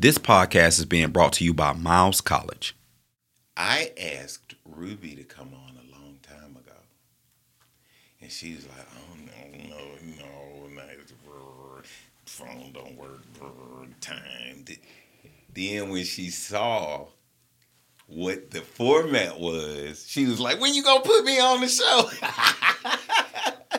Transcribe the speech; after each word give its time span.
This 0.00 0.16
podcast 0.16 0.78
is 0.78 0.84
being 0.84 1.10
brought 1.10 1.32
to 1.34 1.44
you 1.44 1.52
by 1.52 1.72
Miles 1.72 2.20
College. 2.20 2.76
I 3.56 3.90
asked 4.00 4.54
Ruby 4.64 5.16
to 5.16 5.24
come 5.24 5.52
on 5.52 5.72
a 5.76 5.90
long 5.90 6.20
time 6.22 6.56
ago, 6.56 6.76
and 8.20 8.30
she 8.30 8.54
was 8.54 8.68
like, 8.68 8.86
"Oh 8.94 9.16
no, 9.16 9.58
no, 9.70 9.76
no, 10.20 10.68
no, 10.68 11.82
phone 12.26 12.70
don't 12.72 12.96
work. 12.96 13.24
Time." 14.00 14.64
Then 15.52 15.90
when 15.90 16.04
she 16.04 16.30
saw 16.30 17.08
what 18.06 18.52
the 18.52 18.60
format 18.60 19.40
was, 19.40 20.06
she 20.06 20.26
was 20.26 20.38
like, 20.38 20.60
"When 20.60 20.74
you 20.74 20.84
gonna 20.84 21.00
put 21.00 21.24
me 21.24 21.40
on 21.40 21.60
the 21.60 21.68
show?" 21.68 22.08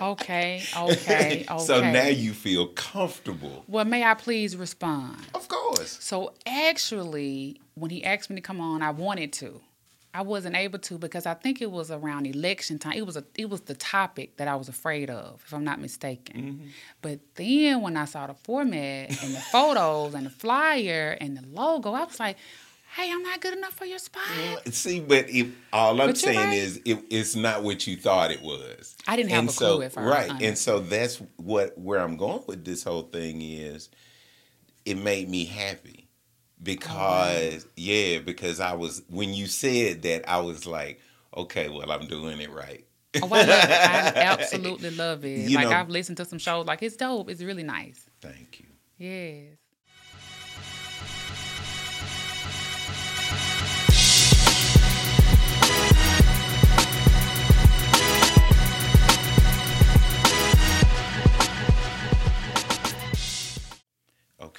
Okay, 0.02 0.64
okay, 0.78 1.46
okay. 1.52 1.64
so 1.64 1.82
now 1.82 2.08
you 2.08 2.34
feel 2.34 2.68
comfortable. 2.68 3.64
Well, 3.68 3.86
may 3.86 4.04
I 4.04 4.14
please 4.14 4.56
respond? 4.56 5.18
Of 5.34 5.48
course. 5.48 5.98
So 6.02 6.34
actually, 6.46 7.60
when 7.76 7.92
he 7.92 8.04
asked 8.04 8.30
me 8.30 8.38
to 8.38 8.42
come 8.42 8.62
on, 8.62 8.82
I 8.82 8.92
wanted 8.92 9.34
to. 9.34 9.62
I 10.12 10.24
wasn't 10.24 10.56
able 10.56 10.80
to 10.80 10.98
because 10.98 11.28
I 11.28 11.36
think 11.36 11.62
it 11.62 11.70
was 11.70 11.92
around 11.92 12.26
election 12.26 12.80
time. 12.80 12.93
It 12.93 13.06
was 13.06 13.16
a 13.16 13.24
it 13.36 13.50
was 13.50 13.62
the 13.62 13.76
topic 13.76 14.38
that 14.38 14.48
I 14.48 14.56
was 14.56 14.68
afraid 14.68 15.10
of, 15.10 15.43
if 15.46 15.54
I'm 15.54 15.64
not 15.64 15.80
mistaken. 15.80 16.42
Mm-hmm. 16.42 16.68
But 17.02 17.20
then 17.36 17.82
when 17.82 17.96
I 17.96 18.06
saw 18.06 18.26
the 18.26 18.34
format 18.34 19.10
and 19.24 19.36
the 19.36 19.40
photos 19.40 20.16
and 20.16 20.26
the 20.26 20.32
flyer 20.32 21.16
and 21.21 21.38
the 21.38 21.43
logo, 21.48 21.93
I 21.93 22.06
was 22.06 22.20
like, 22.20 22.38
"Hey, 22.96 23.11
I'm 23.11 23.24
not 23.24 23.39
good 23.42 23.57
enough 23.57 23.74
for 23.74 23.86
your 23.86 24.00
spot." 24.00 24.24
See, 24.71 25.00
but 25.00 25.29
if 25.29 25.48
all 25.74 26.00
I'm 26.02 26.07
But 26.10 26.18
saying 26.18 26.38
right. 26.38 26.54
is, 26.57 26.78
it, 26.86 27.04
it's 27.10 27.36
not 27.36 27.64
what 27.64 27.86
you 27.88 27.96
thought 27.98 28.32
it 28.32 28.42
was. 28.42 28.96
I 29.07 29.15
didn't 29.15 29.29
have 29.32 29.39
and 29.39 29.50
a 29.50 29.54
so, 29.54 29.75
clue 29.75 29.86
at 29.86 29.93
first, 29.93 30.06
right? 30.07 30.42
And 30.42 30.57
so 30.57 30.79
that's 30.79 31.21
what 31.38 31.78
where 31.78 32.00
I'm 32.00 32.17
going 32.17 32.44
with 32.48 32.66
this 32.66 32.84
whole 32.84 33.03
thing 33.03 33.42
is, 33.42 33.89
it 34.86 34.98
made 34.98 35.30
me 35.30 35.45
happy 35.45 36.08
because 36.62 37.66
oh, 37.66 37.70
yeah, 37.75 38.20
because 38.20 38.59
I 38.59 38.73
was 38.73 39.02
when 39.09 39.34
you 39.34 39.48
said 39.48 40.02
that 40.04 40.30
I 40.30 40.40
was 40.42 40.66
like, 40.66 41.00
okay, 41.36 41.70
well 41.70 41.92
I'm 41.92 42.08
doing 42.08 42.40
it 42.42 42.52
right. 42.52 42.86
Oh, 43.23 43.28
I, 43.32 43.38
love 43.42 43.48
it. 43.50 43.52
I 43.52 44.14
absolutely 44.40 44.92
love 44.92 45.26
it. 45.26 45.50
You 45.50 45.56
like 45.56 45.70
know- 45.70 45.76
I've 45.76 45.90
listened 45.90 46.17
to 46.17 46.26
some 46.26 46.38
shows, 46.40 46.66
like 46.67 46.84
it's 46.84 46.95
dope. 46.95 47.30
It's 47.30 47.42
really 47.42 47.64
nice. 47.64 48.06
Thank 48.22 48.60
you. 48.60 48.66
Yes. 48.98 49.58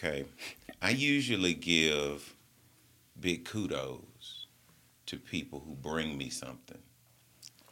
Okay, 0.02 0.24
I 0.80 0.90
usually 0.90 1.52
give 1.52 2.34
big 3.20 3.44
kudos 3.44 4.46
to 5.04 5.18
people 5.18 5.62
who 5.66 5.74
bring 5.74 6.16
me 6.16 6.30
something. 6.30 6.78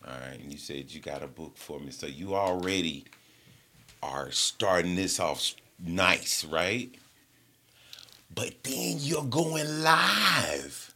All 0.06 0.12
right, 0.12 0.38
and 0.38 0.52
you 0.52 0.58
said 0.58 0.92
you 0.92 1.00
got 1.00 1.22
a 1.22 1.26
book 1.26 1.56
for 1.56 1.80
me, 1.80 1.90
so 1.90 2.06
you 2.06 2.34
already 2.34 3.06
are 4.02 4.30
starting 4.30 4.94
this 4.94 5.18
off 5.18 5.54
nice, 5.82 6.44
right? 6.44 6.94
But 8.34 8.62
then 8.62 8.96
you're 8.98 9.24
going 9.24 9.82
live 9.82 10.92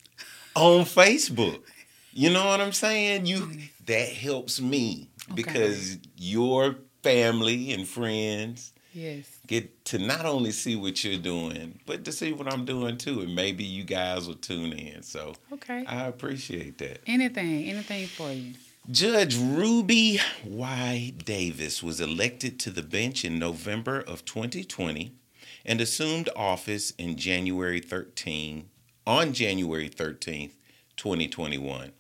on 0.55 0.85
Facebook. 0.85 1.63
You 2.13 2.31
know 2.31 2.45
what 2.45 2.61
I'm 2.61 2.73
saying? 2.73 3.25
You 3.25 3.51
that 3.87 4.09
helps 4.11 4.61
me 4.61 5.09
Okay. 5.31 5.35
because 5.35 5.97
your 6.19 6.77
family 7.03 7.73
and 7.73 7.89
friends 7.89 8.75
Yes. 8.93 9.32
Get 9.47 9.85
to 9.87 9.99
not 9.99 10.25
only 10.25 10.53
see 10.53 10.77
what 10.77 11.03
you're 11.05 11.19
doing, 11.21 11.81
but 11.87 12.05
to 12.05 12.13
see 12.13 12.33
what 12.33 12.53
I'm 12.53 12.65
doing 12.65 12.97
too. 12.97 13.21
And 13.21 13.35
maybe 13.35 13.65
you 13.65 13.85
guys 13.85 14.27
will 14.27 14.35
tune 14.37 14.73
in. 14.73 15.03
So 15.03 15.35
Okay. 15.53 15.85
I 15.87 16.07
appreciate 16.07 16.79
that. 16.79 17.01
Anything, 17.07 17.65
anything 17.69 18.07
for 18.07 18.31
you. 18.33 18.55
Judge 18.91 19.37
Ruby 19.37 20.19
Y. 20.45 21.13
Davis 21.25 21.83
was 21.83 22.01
elected 22.01 22.59
to 22.61 22.71
the 22.71 22.83
bench 22.83 23.25
in 23.25 23.39
November 23.39 24.01
of 24.01 24.25
2020 24.25 25.13
and 25.65 25.81
assumed 25.81 26.29
office 26.35 26.91
in 26.93 27.17
January 27.17 27.79
13 27.81 28.69
on 29.07 29.33
January 29.33 29.89
13th, 29.89 30.53
2021. 30.97 31.93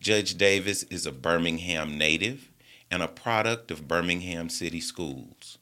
Judge 0.00 0.36
Davis 0.36 0.82
is 0.84 1.06
a 1.06 1.12
Birmingham 1.12 1.96
native 1.98 2.50
and 2.90 3.02
a 3.02 3.08
product 3.08 3.70
of 3.70 3.88
Birmingham 3.88 4.48
City 4.48 4.80
Schools. 4.80 5.58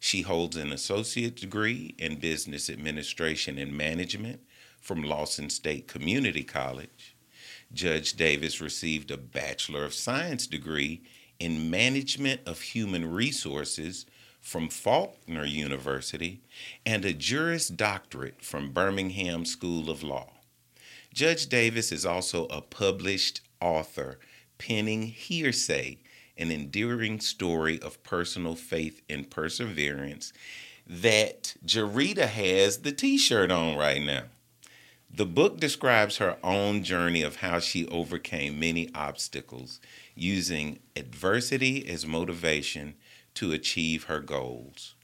She 0.00 0.22
holds 0.22 0.56
an 0.56 0.72
associate 0.72 1.36
degree 1.36 1.94
in 1.98 2.20
business 2.20 2.70
administration 2.70 3.58
and 3.58 3.76
management 3.76 4.40
from 4.80 5.02
Lawson 5.02 5.50
State 5.50 5.88
Community 5.88 6.44
College. 6.44 7.16
Judge 7.72 8.14
Davis 8.14 8.60
received 8.60 9.10
a 9.10 9.16
Bachelor 9.16 9.84
of 9.84 9.92
Science 9.92 10.46
degree 10.46 11.02
in 11.38 11.70
Management 11.70 12.40
of 12.46 12.60
Human 12.60 13.10
Resources 13.10 14.06
from 14.40 14.68
Faulkner 14.68 15.44
University 15.44 16.40
and 16.86 17.04
a 17.04 17.12
Juris 17.12 17.68
Doctorate 17.68 18.42
from 18.42 18.70
Birmingham 18.70 19.44
School 19.44 19.90
of 19.90 20.02
Law. 20.02 20.32
Judge 21.12 21.48
Davis 21.48 21.92
is 21.92 22.06
also 22.06 22.46
a 22.46 22.60
published 22.60 23.40
author, 23.60 24.18
penning 24.56 25.02
Hearsay, 25.02 25.98
an 26.38 26.50
endearing 26.50 27.20
story 27.20 27.80
of 27.82 28.02
personal 28.02 28.54
faith 28.54 29.02
and 29.10 29.30
perseverance 29.30 30.32
that 30.86 31.54
Jarita 31.66 32.26
has 32.26 32.78
the 32.78 32.92
t 32.92 33.18
shirt 33.18 33.50
on 33.50 33.76
right 33.76 34.02
now. 34.02 34.24
The 35.10 35.26
book 35.26 35.58
describes 35.58 36.18
her 36.18 36.36
own 36.44 36.82
journey 36.84 37.22
of 37.22 37.36
how 37.36 37.58
she 37.58 37.86
overcame 37.88 38.60
many 38.60 38.90
obstacles 38.94 39.80
using 40.14 40.80
adversity 40.94 41.88
as 41.88 42.06
motivation 42.06 42.94
to 43.34 43.52
achieve 43.52 44.04
her 44.04 44.20
goals. 44.20 44.94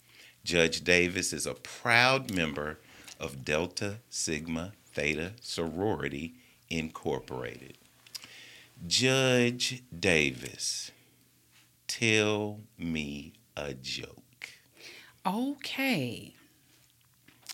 Judge 0.45 0.85
Davis 0.85 1.33
is 1.33 1.47
a 1.47 1.55
proud 1.55 2.35
member 2.35 2.79
of 3.19 3.45
Delta 3.45 3.99
Sigma 4.11 4.73
Theta 4.93 5.33
Sorority 5.41 6.35
Incorporated. 6.69 7.79
Judge 8.87 9.83
Davis, 9.99 10.91
tell 11.87 12.61
me 12.79 13.35
a 13.57 13.75
joke. 13.75 14.51
Okay. 15.27 16.35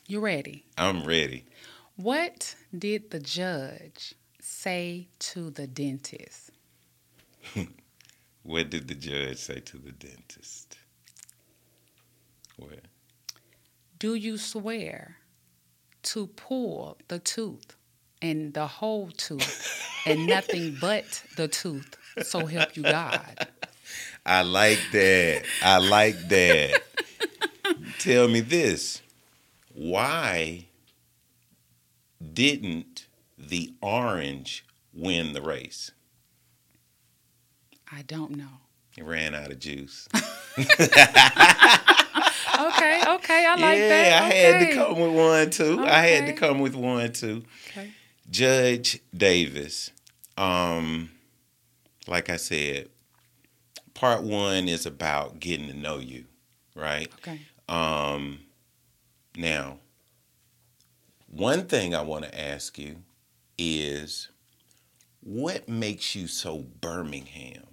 You 0.06 0.20
ready? 0.20 0.64
I'm 0.76 1.04
ready. 1.04 1.44
What 1.96 2.54
did 2.76 3.10
the 3.10 3.20
judge 3.20 4.14
say 4.40 5.08
to 5.20 5.50
the 5.50 5.66
dentist? 5.66 6.50
What 8.42 8.70
did 8.70 8.88
the 8.88 8.94
judge 8.94 9.36
say 9.36 9.60
to 9.60 9.76
the 9.76 9.92
dentist? 9.92 10.78
What? 12.56 12.80
Do 13.98 14.14
you 14.14 14.38
swear 14.38 15.18
to 16.04 16.26
pull 16.26 16.96
the 17.08 17.18
tooth 17.18 17.76
and 18.22 18.54
the 18.54 18.66
whole 18.66 19.10
tooth 19.10 19.84
and 20.06 20.26
nothing 20.26 20.76
but 20.80 21.22
the 21.36 21.48
tooth? 21.48 21.96
So 22.22 22.46
help 22.46 22.76
you 22.76 22.82
God. 22.82 23.46
I 24.24 24.42
like 24.42 24.80
that. 24.92 25.44
I 25.62 25.78
like 25.78 26.28
that. 26.28 26.82
Tell 27.98 28.28
me 28.28 28.40
this. 28.40 29.02
Why 29.74 30.66
didn't 32.32 33.06
the 33.38 33.72
orange 33.80 34.64
win 34.92 35.32
the 35.32 35.42
race? 35.42 35.90
I 37.90 38.02
don't 38.02 38.36
know. 38.36 38.60
It 38.96 39.04
ran 39.04 39.34
out 39.34 39.50
of 39.50 39.58
juice. 39.58 40.08
Okay, 42.60 43.02
okay, 43.06 43.46
I 43.46 43.54
like 43.54 43.78
yeah, 43.78 43.88
that. 43.88 44.22
I 44.22 44.34
had 44.34 44.68
to 44.68 44.74
come 44.74 44.98
with 45.00 45.14
one 45.14 45.50
too. 45.50 45.84
I 45.86 46.06
had 46.08 46.26
to 46.26 46.32
come 46.34 46.60
with 46.60 46.74
one 46.74 47.12
too. 47.12 47.42
Okay. 47.68 47.90
Judge 48.30 49.00
Davis. 49.16 49.90
Um, 50.36 51.10
like 52.06 52.28
I 52.28 52.36
said, 52.36 52.88
part 54.00 54.22
one 54.22 54.66
is 54.66 54.86
about 54.86 55.40
getting 55.40 55.66
to 55.68 55.74
know 55.76 55.98
you, 55.98 56.24
right? 56.74 57.08
Okay. 57.18 57.38
Um, 57.68 58.40
now, 59.36 59.76
one 61.28 61.66
thing 61.66 61.94
I 61.94 62.00
want 62.00 62.24
to 62.24 62.40
ask 62.40 62.78
you 62.78 62.96
is 63.58 64.30
what 65.22 65.68
makes 65.68 66.14
you 66.16 66.26
so 66.26 66.64
Birmingham? 66.80 67.64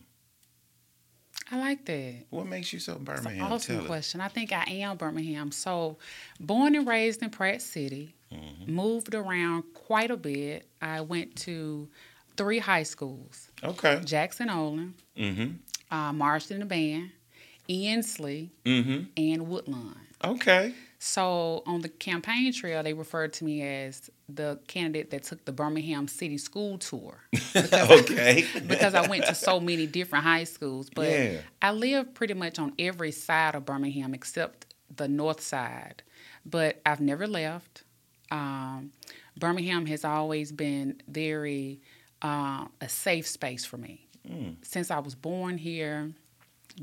I 1.49 1.57
like 1.59 1.85
that. 1.85 2.25
What 2.29 2.45
makes 2.45 2.73
you 2.73 2.79
so 2.79 2.95
Birmingham? 2.99 3.45
an 3.45 3.51
awesome 3.53 3.85
question. 3.85 4.19
I 4.19 4.27
think 4.27 4.51
I 4.51 4.65
am 4.67 4.97
Birmingham. 4.97 5.51
So, 5.53 5.97
born 6.41 6.75
and 6.75 6.85
raised 6.85 7.23
in 7.23 7.29
Pratt 7.29 7.61
City, 7.61 8.13
Mm-hmm. 8.29 8.75
moved 8.75 9.15
around 9.15 9.63
quite 9.73 10.11
a 10.11 10.17
bit. 10.17 10.67
I 10.81 10.99
went 10.99 11.37
to 11.37 11.87
three 12.35 12.59
high 12.59 12.83
schools 12.83 13.49
Okay. 13.63 14.01
Jackson 14.03 14.49
Olin, 14.49 14.95
Mm-hmm. 15.17 15.51
Uh, 15.91 16.11
Marston 16.13 16.59
the 16.59 16.65
Band, 16.65 17.11
Ensley, 17.69 18.51
Mm-hmm. 18.65 19.03
and 19.17 19.47
Woodlawn. 19.47 19.99
Okay. 20.23 20.73
So 20.99 21.61
on 21.67 21.81
the 21.81 21.89
campaign 21.89 22.51
trail, 22.51 22.81
they 22.81 22.93
referred 22.93 23.33
to 23.33 23.43
me 23.45 23.61
as 23.61 24.09
the 24.27 24.59
candidate 24.67 25.11
that 25.11 25.23
took 25.23 25.45
the 25.45 25.51
Birmingham 25.51 26.07
City 26.07 26.39
School 26.39 26.79
Tour. 26.79 27.19
okay. 27.55 28.45
because 28.67 28.95
I 28.95 29.07
went 29.07 29.25
to 29.25 29.35
so 29.35 29.59
many 29.59 29.85
different 29.85 30.25
high 30.25 30.45
schools. 30.45 30.89
But 30.89 31.09
Yeah. 31.09 31.37
I 31.61 31.71
live 31.71 32.15
pretty 32.15 32.33
much 32.33 32.57
on 32.57 32.73
every 32.79 33.11
side 33.11 33.53
of 33.53 33.63
Birmingham 33.65 34.15
except 34.15 34.73
the 34.95 35.07
north 35.07 35.41
side. 35.41 36.01
But 36.45 36.81
I've 36.83 37.01
never 37.01 37.27
left. 37.27 37.83
Um, 38.31 38.91
Birmingham 39.37 39.85
has 39.85 40.03
always 40.03 40.51
been 40.51 40.99
very 41.07 41.79
uh, 42.23 42.65
a 42.81 42.89
safe 42.89 43.27
space 43.27 43.65
for 43.65 43.77
me. 43.77 44.06
Since 44.61 44.91
I 44.91 44.99
was 44.99 45.15
born 45.15 45.57
here, 45.57 46.11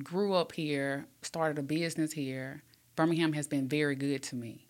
grew 0.02 0.35
up 0.35 0.52
here, 0.52 1.06
started 1.23 1.58
a 1.58 1.62
business 1.62 2.12
here, 2.12 2.62
Birmingham 2.96 3.32
has 3.32 3.46
been 3.46 3.69
very 3.69 3.94
good 3.96 4.23
to 4.25 4.37
me. 4.37 4.67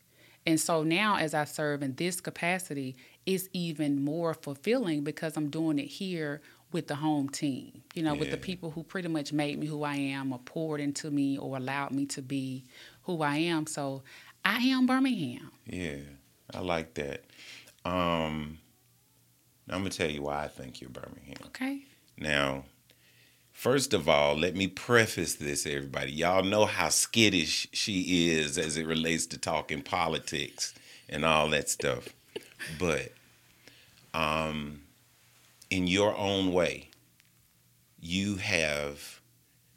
And 0.47 0.61
so 0.61 0.83
now, 0.83 1.17
as 1.17 1.33
I 1.33 1.45
serve 1.45 1.83
in 1.83 1.95
this 1.95 2.21
capacity, 2.21 2.97
it's 3.25 3.49
even 3.53 4.05
more 4.05 4.35
fulfilling 4.35 5.03
because 5.03 5.37
I'm 5.37 5.49
doing 5.49 5.79
it 5.79 5.87
here 5.87 6.43
with 6.71 6.89
the 6.89 6.97
home 6.97 7.29
team, 7.29 7.83
you 7.95 8.03
know, 8.03 8.15
with 8.15 8.31
the 8.31 8.37
people 8.37 8.71
who 8.71 8.83
pretty 8.83 9.09
much 9.09 9.33
made 9.33 9.59
me 9.59 9.67
who 9.67 9.85
I 9.85 9.95
am 9.95 10.33
or 10.33 10.41
poured 10.41 10.81
into 10.81 11.11
me 11.11 11.39
or 11.39 11.57
allowed 11.57 11.93
me 11.93 12.05
to 12.07 12.21
be 12.21 12.65
who 13.03 13.23
I 13.23 13.37
am. 13.37 13.67
So 13.67 14.03
I 14.45 14.57
am 14.57 14.85
Birmingham. 14.87 15.53
Yeah, 15.67 15.99
I 16.53 16.61
like 16.61 16.95
that. 16.95 17.25
Um, 17.85 18.59
I'm 19.71 19.79
gonna 19.79 19.91
tell 19.91 20.11
you 20.11 20.23
why 20.23 20.45
I 20.45 20.49
think 20.49 20.81
you're 20.81 20.91
Birmingham. 20.91 21.37
Okay. 21.47 21.85
Now, 22.17 22.65
first 23.53 23.93
of 23.93 24.09
all, 24.09 24.37
let 24.37 24.55
me 24.55 24.67
preface 24.69 25.35
this, 25.35 25.67
everybody. 25.67 26.13
Y'all 26.13 26.45
know 26.45 26.67
how 26.67 26.89
skittish 26.89 27.69
she 27.73 28.31
is 28.31 28.59
as 28.59 28.77
it 28.77 28.87
relates 28.87 29.27
to 29.27 29.39
talking 29.39 29.83
politics 29.83 30.75
and 31.09 31.25
all 31.25 31.49
that 31.51 31.69
stuff. 31.69 32.09
But 32.79 33.13
um, 34.13 34.83
in 35.71 35.87
your 35.87 36.17
own 36.17 36.53
way, 36.53 36.91
you 38.01 38.37
have 38.37 39.21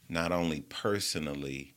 not 0.10 0.31
only 0.31 0.62
personally 0.62 1.74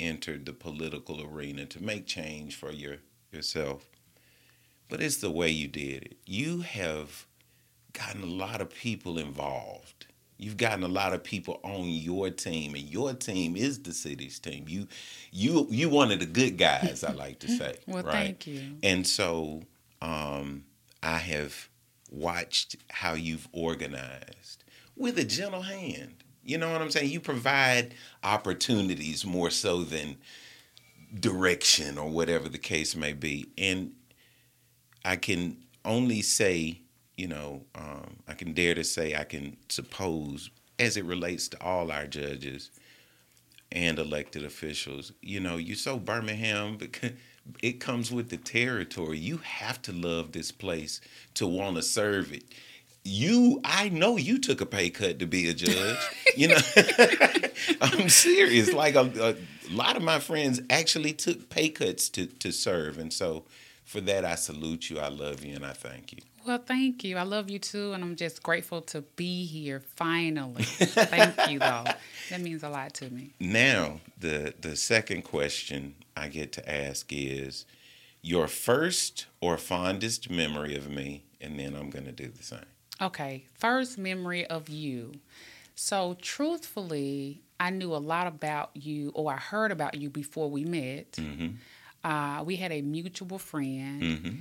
entered 0.00 0.46
the 0.46 0.52
political 0.52 1.24
arena 1.24 1.66
to 1.66 1.82
make 1.82 2.06
change 2.06 2.56
for 2.56 2.70
your 2.70 2.96
yourself, 3.32 3.84
but 4.88 5.00
it's 5.00 5.16
the 5.16 5.30
way 5.30 5.48
you 5.48 5.66
did 5.66 6.04
it. 6.04 6.16
You 6.24 6.60
have 6.60 7.26
gotten 7.94 8.22
a 8.22 8.26
lot 8.26 8.60
of 8.60 8.70
people 8.70 9.18
involved. 9.18 10.06
You've 10.36 10.56
gotten 10.56 10.82
a 10.82 10.88
lot 10.88 11.14
of 11.14 11.24
people 11.24 11.60
on 11.62 11.84
your 11.88 12.28
team, 12.28 12.74
and 12.74 12.84
your 12.84 13.14
team 13.14 13.56
is 13.56 13.82
the 13.82 13.94
city's 13.94 14.38
team. 14.38 14.66
You, 14.68 14.88
you, 15.30 15.66
you 15.70 15.88
one 15.88 16.10
of 16.12 16.18
the 16.18 16.26
good 16.26 16.58
guys. 16.58 17.02
I 17.02 17.12
like 17.12 17.38
to 17.40 17.48
say. 17.48 17.76
Well, 17.86 18.02
right? 18.02 18.12
thank 18.12 18.46
you. 18.46 18.76
And 18.82 19.06
so, 19.06 19.62
um, 20.02 20.64
I 21.02 21.18
have 21.18 21.68
watched 22.10 22.76
how 22.90 23.14
you've 23.14 23.48
organized 23.52 24.64
with 24.96 25.18
a 25.18 25.24
gentle 25.24 25.62
hand. 25.62 26.24
You 26.42 26.58
know 26.58 26.70
what 26.70 26.82
I'm 26.82 26.90
saying? 26.90 27.10
You 27.10 27.20
provide 27.20 27.94
opportunities 28.22 29.24
more 29.24 29.50
so 29.50 29.82
than 29.82 30.16
direction 31.18 31.96
or 31.96 32.10
whatever 32.10 32.48
the 32.48 32.58
case 32.58 32.94
may 32.96 33.12
be. 33.12 33.50
And 33.56 33.92
I 35.04 35.16
can 35.16 35.58
only 35.84 36.22
say, 36.22 36.80
you 37.16 37.28
know, 37.28 37.62
um, 37.74 38.16
I 38.28 38.34
can 38.34 38.52
dare 38.52 38.74
to 38.74 38.84
say, 38.84 39.14
I 39.14 39.24
can 39.24 39.56
suppose, 39.68 40.50
as 40.78 40.96
it 40.96 41.04
relates 41.04 41.48
to 41.48 41.62
all 41.62 41.90
our 41.92 42.06
judges 42.06 42.70
and 43.70 43.98
elected 43.98 44.44
officials, 44.44 45.12
you 45.22 45.40
know, 45.40 45.56
you're 45.56 45.76
so 45.76 45.98
Birmingham 45.98 46.76
because 46.78 47.12
it 47.62 47.80
comes 47.80 48.10
with 48.10 48.30
the 48.30 48.36
territory. 48.36 49.18
You 49.18 49.38
have 49.38 49.80
to 49.82 49.92
love 49.92 50.32
this 50.32 50.50
place 50.50 51.00
to 51.34 51.46
want 51.46 51.76
to 51.76 51.82
serve 51.82 52.32
it. 52.32 52.44
You, 53.06 53.60
I 53.64 53.90
know 53.90 54.16
you 54.16 54.38
took 54.38 54.62
a 54.62 54.66
pay 54.66 54.88
cut 54.88 55.18
to 55.18 55.26
be 55.26 55.48
a 55.50 55.54
judge. 55.54 55.98
you 56.36 56.48
know, 56.48 56.58
I'm 57.82 58.08
serious. 58.08 58.72
Like 58.72 58.94
a, 58.94 59.36
a 59.70 59.72
lot 59.74 59.96
of 59.96 60.02
my 60.02 60.18
friends 60.18 60.62
actually 60.70 61.12
took 61.12 61.50
pay 61.50 61.68
cuts 61.68 62.08
to 62.10 62.26
to 62.26 62.50
serve, 62.50 62.96
and 62.96 63.12
so 63.12 63.44
for 63.84 64.00
that 64.02 64.24
I 64.24 64.34
salute 64.34 64.90
you. 64.90 64.98
I 64.98 65.08
love 65.08 65.44
you, 65.44 65.54
and 65.54 65.64
I 65.64 65.72
thank 65.72 66.12
you. 66.12 66.18
Well, 66.46 66.58
thank 66.58 67.04
you. 67.04 67.16
I 67.16 67.22
love 67.22 67.48
you 67.48 67.58
too, 67.58 67.92
and 67.92 68.04
I'm 68.04 68.16
just 68.16 68.42
grateful 68.42 68.82
to 68.82 69.02
be 69.16 69.46
here 69.46 69.80
finally. 69.96 70.64
thank 70.64 71.50
you, 71.50 71.58
though. 71.58 71.84
That 72.30 72.40
means 72.40 72.62
a 72.62 72.70
lot 72.70 72.94
to 72.94 73.10
me. 73.10 73.34
Now, 73.38 74.00
the 74.18 74.54
the 74.58 74.76
second 74.76 75.24
question 75.24 75.94
I 76.16 76.28
get 76.28 76.52
to 76.52 76.70
ask 76.70 77.12
is 77.12 77.66
your 78.22 78.48
first 78.48 79.26
or 79.42 79.58
fondest 79.58 80.30
memory 80.30 80.74
of 80.74 80.88
me, 80.88 81.24
and 81.40 81.58
then 81.60 81.76
I'm 81.76 81.90
going 81.90 82.06
to 82.06 82.12
do 82.12 82.28
the 82.28 82.42
same. 82.42 82.60
Okay, 83.02 83.44
first 83.52 83.98
memory 83.98 84.46
of 84.46 84.70
you. 84.70 85.12
So, 85.74 86.16
truthfully, 86.22 87.42
I 87.60 87.70
knew 87.70 87.94
a 87.94 87.98
lot 87.98 88.26
about 88.26 88.70
you, 88.74 89.10
or 89.14 89.32
I 89.32 89.36
heard 89.36 89.70
about 89.70 89.96
you 89.96 90.08
before 90.08 90.48
we 90.50 90.64
met. 90.64 91.12
Mm-hmm. 91.12 91.56
Uh, 92.04 92.42
we 92.44 92.56
had 92.56 92.70
a 92.72 92.82
mutual 92.82 93.38
friend, 93.38 94.02
Mm-hmm. 94.02 94.36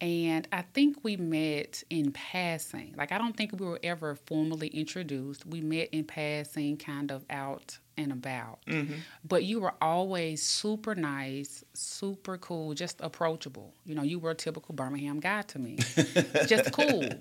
and 0.00 0.48
I 0.52 0.62
think 0.62 0.98
we 1.04 1.16
met 1.16 1.82
in 1.88 2.10
passing. 2.12 2.94
Like, 2.96 3.12
I 3.12 3.18
don't 3.18 3.36
think 3.36 3.52
we 3.58 3.64
were 3.66 3.78
ever 3.82 4.16
formally 4.16 4.68
introduced. 4.68 5.46
We 5.46 5.60
met 5.60 5.88
in 5.92 6.04
passing, 6.04 6.76
kind 6.76 7.10
of 7.12 7.24
out 7.30 7.78
and 7.96 8.10
about. 8.10 8.58
Mm-hmm. 8.66 8.94
But 9.26 9.44
you 9.44 9.60
were 9.60 9.74
always 9.80 10.42
super 10.42 10.96
nice, 10.96 11.64
super 11.74 12.36
cool, 12.38 12.74
just 12.74 13.00
approachable. 13.00 13.72
You 13.86 13.94
know, 13.94 14.02
you 14.02 14.18
were 14.18 14.32
a 14.32 14.34
typical 14.34 14.74
Birmingham 14.74 15.20
guy 15.20 15.42
to 15.42 15.58
me, 15.60 15.76
just 16.48 16.72
cool. 16.72 17.08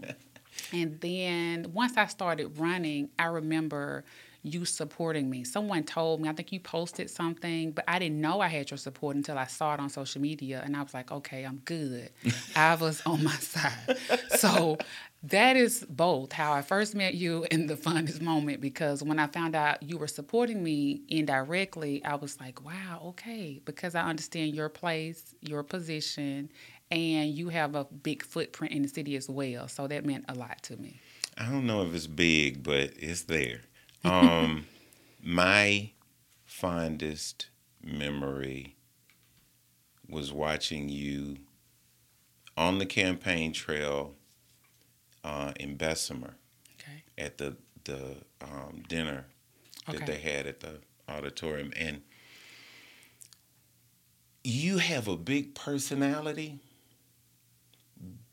And 0.71 0.99
then 1.01 1.71
once 1.73 1.97
I 1.97 2.05
started 2.05 2.59
running, 2.59 3.09
I 3.17 3.25
remember 3.25 4.03
you 4.43 4.65
supporting 4.65 5.29
me. 5.29 5.45
Someone 5.45 5.83
told 5.83 6.21
me, 6.21 6.27
I 6.27 6.33
think 6.33 6.51
you 6.51 6.59
posted 6.59 7.09
something, 7.09 7.71
but 7.71 7.85
I 7.87 7.97
didn't 7.97 8.19
know 8.19 8.41
I 8.41 8.49
had 8.49 8.69
your 8.69 8.77
support 8.77 9.15
until 9.15 9.37
I 9.37 9.45
saw 9.45 9.73
it 9.73 9.79
on 9.79 9.89
social 9.89 10.21
media. 10.21 10.61
And 10.63 10.75
I 10.75 10.83
was 10.83 10.93
like, 10.93 11.11
okay, 11.11 11.45
I'm 11.45 11.61
good. 11.63 12.09
I 12.55 12.75
was 12.75 13.01
on 13.05 13.23
my 13.23 13.35
side. 13.35 13.97
So 14.37 14.77
that 15.23 15.55
is 15.55 15.85
both 15.89 16.33
how 16.33 16.51
I 16.51 16.61
first 16.61 16.93
met 16.93 17.13
you 17.13 17.45
and 17.49 17.69
the 17.69 17.75
funnest 17.75 18.21
moment 18.21 18.59
because 18.59 19.01
when 19.01 19.17
I 19.17 19.27
found 19.27 19.55
out 19.55 19.81
you 19.81 19.97
were 19.97 20.07
supporting 20.07 20.61
me 20.61 21.01
indirectly, 21.07 22.03
I 22.03 22.15
was 22.15 22.37
like, 22.41 22.63
wow, 22.63 23.01
okay, 23.05 23.61
because 23.63 23.95
I 23.95 24.03
understand 24.03 24.53
your 24.53 24.67
place, 24.67 25.33
your 25.39 25.63
position, 25.63 26.49
and 26.91 27.31
you 27.31 27.47
have 27.47 27.75
a 27.75 27.85
big 27.85 28.23
footprint 28.23 28.73
in 28.73 28.81
the 28.81 28.89
city 28.89 29.15
as 29.15 29.29
well. 29.29 29.69
So 29.69 29.87
that 29.87 30.05
meant 30.05 30.25
a 30.27 30.35
lot 30.35 30.61
to 30.63 30.75
me. 30.75 30.99
I 31.37 31.49
don't 31.49 31.65
know 31.65 31.83
if 31.83 31.95
it's 31.95 32.07
big, 32.07 32.61
but 32.61 32.91
it's 32.97 33.23
there. 33.23 33.61
Um, 34.03 34.67
my 35.21 35.91
fondest 36.45 37.47
memory 37.81 38.75
was 40.09 40.31
watching 40.33 40.89
you 40.89 41.37
on 42.57 42.77
the 42.79 42.85
campaign 42.85 43.53
trail 43.53 44.15
uh, 45.23 45.53
in 45.59 45.75
Bessemer 45.75 46.35
Okay. 46.79 47.03
at 47.17 47.37
the 47.37 47.55
the 47.85 48.17
um, 48.41 48.83
dinner 48.87 49.25
that 49.87 49.95
Okay. 49.97 50.05
they 50.05 50.17
had 50.17 50.47
at 50.47 50.59
the 50.61 50.79
auditorium, 51.09 51.73
and 51.75 52.01
you 54.43 54.77
have 54.77 55.07
a 55.09 55.17
big 55.17 55.53
personality, 55.55 56.59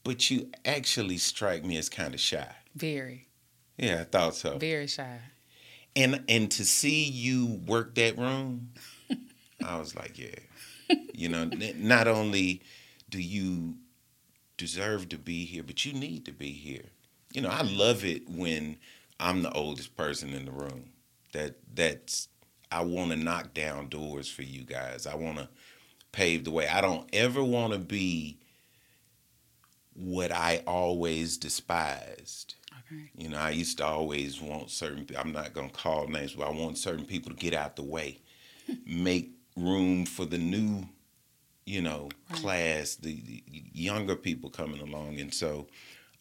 but 0.04 0.30
you 0.30 0.50
actually 0.64 1.18
strike 1.18 1.64
me 1.64 1.76
as 1.76 1.88
kind 1.88 2.14
of 2.14 2.20
shy. 2.20 2.46
Very, 2.76 3.26
Yeah, 3.76 4.00
I 4.02 4.04
thought 4.04 4.34
so. 4.36 4.58
very 4.58 4.86
shy. 4.86 5.18
And 5.96 6.22
and 6.28 6.50
to 6.52 6.64
see 6.64 7.04
you 7.04 7.60
work 7.66 7.94
that 7.96 8.16
room, 8.16 8.70
I 9.64 9.78
was 9.78 9.94
like, 9.94 10.18
yeah. 10.18 10.36
You 11.14 11.28
know, 11.28 11.44
not 11.76 12.08
only 12.08 12.62
do 13.08 13.20
you 13.20 13.76
deserve 14.56 15.08
to 15.10 15.18
be 15.18 15.44
here, 15.44 15.62
but 15.62 15.84
you 15.84 15.92
need 15.92 16.24
to 16.26 16.32
be 16.32 16.52
here. 16.52 16.86
You 17.32 17.42
know, 17.42 17.48
I 17.50 17.62
love 17.62 18.04
it 18.04 18.28
when 18.28 18.76
I'm 19.20 19.42
the 19.42 19.52
oldest 19.52 19.96
person 19.96 20.34
in 20.34 20.46
the 20.46 20.52
room. 20.52 20.90
That 21.32 21.56
that's 21.74 22.28
I 22.72 22.82
want 22.82 23.10
to 23.12 23.16
knock 23.16 23.54
down 23.54 23.88
doors 23.88 24.28
for 24.30 24.42
you 24.42 24.62
guys. 24.64 25.06
I 25.06 25.14
want 25.14 25.38
to 25.38 25.48
pave 26.12 26.44
the 26.44 26.50
way. 26.50 26.68
I 26.68 26.80
don't 26.80 27.08
ever 27.12 27.42
want 27.42 27.72
to 27.72 27.78
be 27.78 28.38
what 29.94 30.32
I 30.32 30.62
always 30.66 31.36
despised. 31.36 32.54
Okay. 32.92 33.10
You 33.16 33.28
know, 33.28 33.38
I 33.38 33.50
used 33.50 33.78
to 33.78 33.84
always 33.86 34.40
want 34.40 34.70
certain. 34.70 35.06
I'm 35.16 35.32
not 35.32 35.52
gonna 35.52 35.68
call 35.70 36.06
names, 36.08 36.34
but 36.34 36.46
I 36.46 36.50
want 36.50 36.78
certain 36.78 37.04
people 37.04 37.30
to 37.30 37.36
get 37.36 37.54
out 37.54 37.76
the 37.76 37.82
way, 37.82 38.18
make 38.86 39.30
room 39.56 40.06
for 40.06 40.24
the 40.24 40.38
new, 40.38 40.84
you 41.66 41.82
know, 41.82 42.08
Right. 42.30 42.40
class, 42.42 42.96
the, 42.96 43.14
the 43.50 43.62
younger 43.72 44.16
people 44.16 44.50
coming 44.50 44.80
along, 44.80 45.18
and 45.20 45.32
so, 45.34 45.66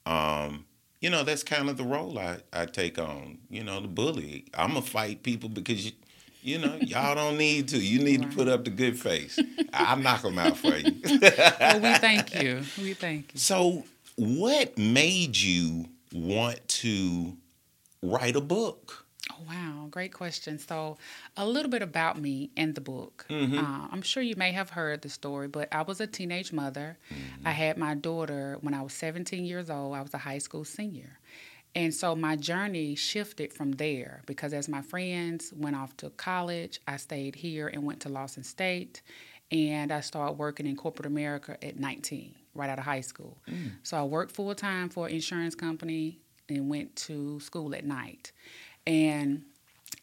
um, 0.05 0.65
you 1.01 1.09
know, 1.09 1.23
that's 1.23 1.43
kind 1.43 1.69
of 1.69 1.77
the 1.77 1.83
role 1.83 2.17
I 2.19 2.39
I 2.53 2.65
take 2.65 2.97
on. 2.99 3.39
You 3.49 3.63
know, 3.63 3.79
the 3.81 3.87
bully. 3.87 4.45
I'm 4.53 4.69
gonna 4.73 4.81
fight 4.81 5.23
people 5.23 5.49
because 5.49 5.85
you 5.85 5.91
You 6.41 6.57
know, 6.59 6.75
y'all 6.77 7.15
don't 7.15 7.37
need 7.37 7.67
to. 7.69 7.77
You 7.79 7.99
need 7.99 8.21
Right. 8.21 8.31
to 8.31 8.35
put 8.37 8.47
up 8.47 8.63
the 8.65 8.71
good 8.71 8.97
face. 8.99 9.41
I'll 9.73 9.97
knock 9.97 10.21
them 10.23 10.37
out 10.39 10.57
for 10.57 10.75
you. 10.77 10.95
well, 11.59 11.79
we 11.79 11.93
thank 11.95 12.33
you. 12.39 12.63
We 12.77 12.93
thank 12.93 13.33
you. 13.33 13.39
So, 13.39 13.85
what 14.15 14.77
made 14.77 15.37
you 15.37 15.87
want 16.13 16.67
to 16.67 17.37
write 18.01 18.35
a 18.35 18.41
book? 18.41 19.05
Oh, 19.31 19.43
wow, 19.47 19.87
great 19.91 20.13
question. 20.13 20.57
So, 20.57 20.97
a 21.37 21.45
little 21.45 21.69
bit 21.69 21.81
about 21.81 22.19
me 22.19 22.49
and 22.57 22.73
the 22.73 22.81
book. 22.81 23.25
Mm-hmm. 23.29 23.59
Uh, 23.59 23.87
I'm 23.91 24.01
sure 24.01 24.23
you 24.23 24.35
may 24.35 24.51
have 24.51 24.71
heard 24.71 25.01
the 25.01 25.09
story, 25.09 25.47
but 25.47 25.67
I 25.71 25.83
was 25.83 26.01
a 26.01 26.07
teenage 26.07 26.51
mother. 26.51 26.97
Mm-hmm. 27.11 27.47
I 27.47 27.51
had 27.51 27.77
my 27.77 27.93
daughter 27.93 28.57
when 28.61 28.73
I 28.73 28.81
was 28.81 28.93
17 28.93 29.45
years 29.45 29.69
old. 29.69 29.95
I 29.95 30.01
was 30.01 30.13
a 30.13 30.19
high 30.19 30.39
school 30.39 30.65
senior. 30.65 31.19
And 31.75 31.93
so 31.93 32.15
my 32.15 32.35
journey 32.35 32.95
shifted 32.95 33.53
from 33.53 33.73
there 33.73 34.23
because 34.25 34.53
as 34.53 34.67
my 34.67 34.81
friends 34.81 35.53
went 35.55 35.75
off 35.75 35.95
to 35.97 36.09
college, 36.11 36.79
I 36.87 36.97
stayed 36.97 37.35
here 37.35 37.67
and 37.67 37.83
went 37.83 37.99
to 38.01 38.09
Lawson 38.09 38.43
State. 38.43 39.01
And 39.51 39.91
I 39.91 40.01
started 40.01 40.33
working 40.33 40.67
in 40.67 40.75
corporate 40.75 41.05
America 41.05 41.57
at 41.63 41.79
19, 41.79 42.35
right 42.59 42.69
out 42.69 42.77
of 42.77 42.85
high 42.85 43.01
school. 43.01 43.37
Mm. 43.49 43.71
So 43.83 43.97
I 43.97 44.03
worked 44.03 44.31
full 44.31 44.53
time 44.53 44.89
for 44.89 45.07
an 45.07 45.13
insurance 45.13 45.55
company 45.55 46.19
and 46.47 46.69
went 46.69 46.95
to 46.95 47.39
school 47.39 47.73
at 47.73 47.85
night. 47.85 48.31
And 48.85 49.43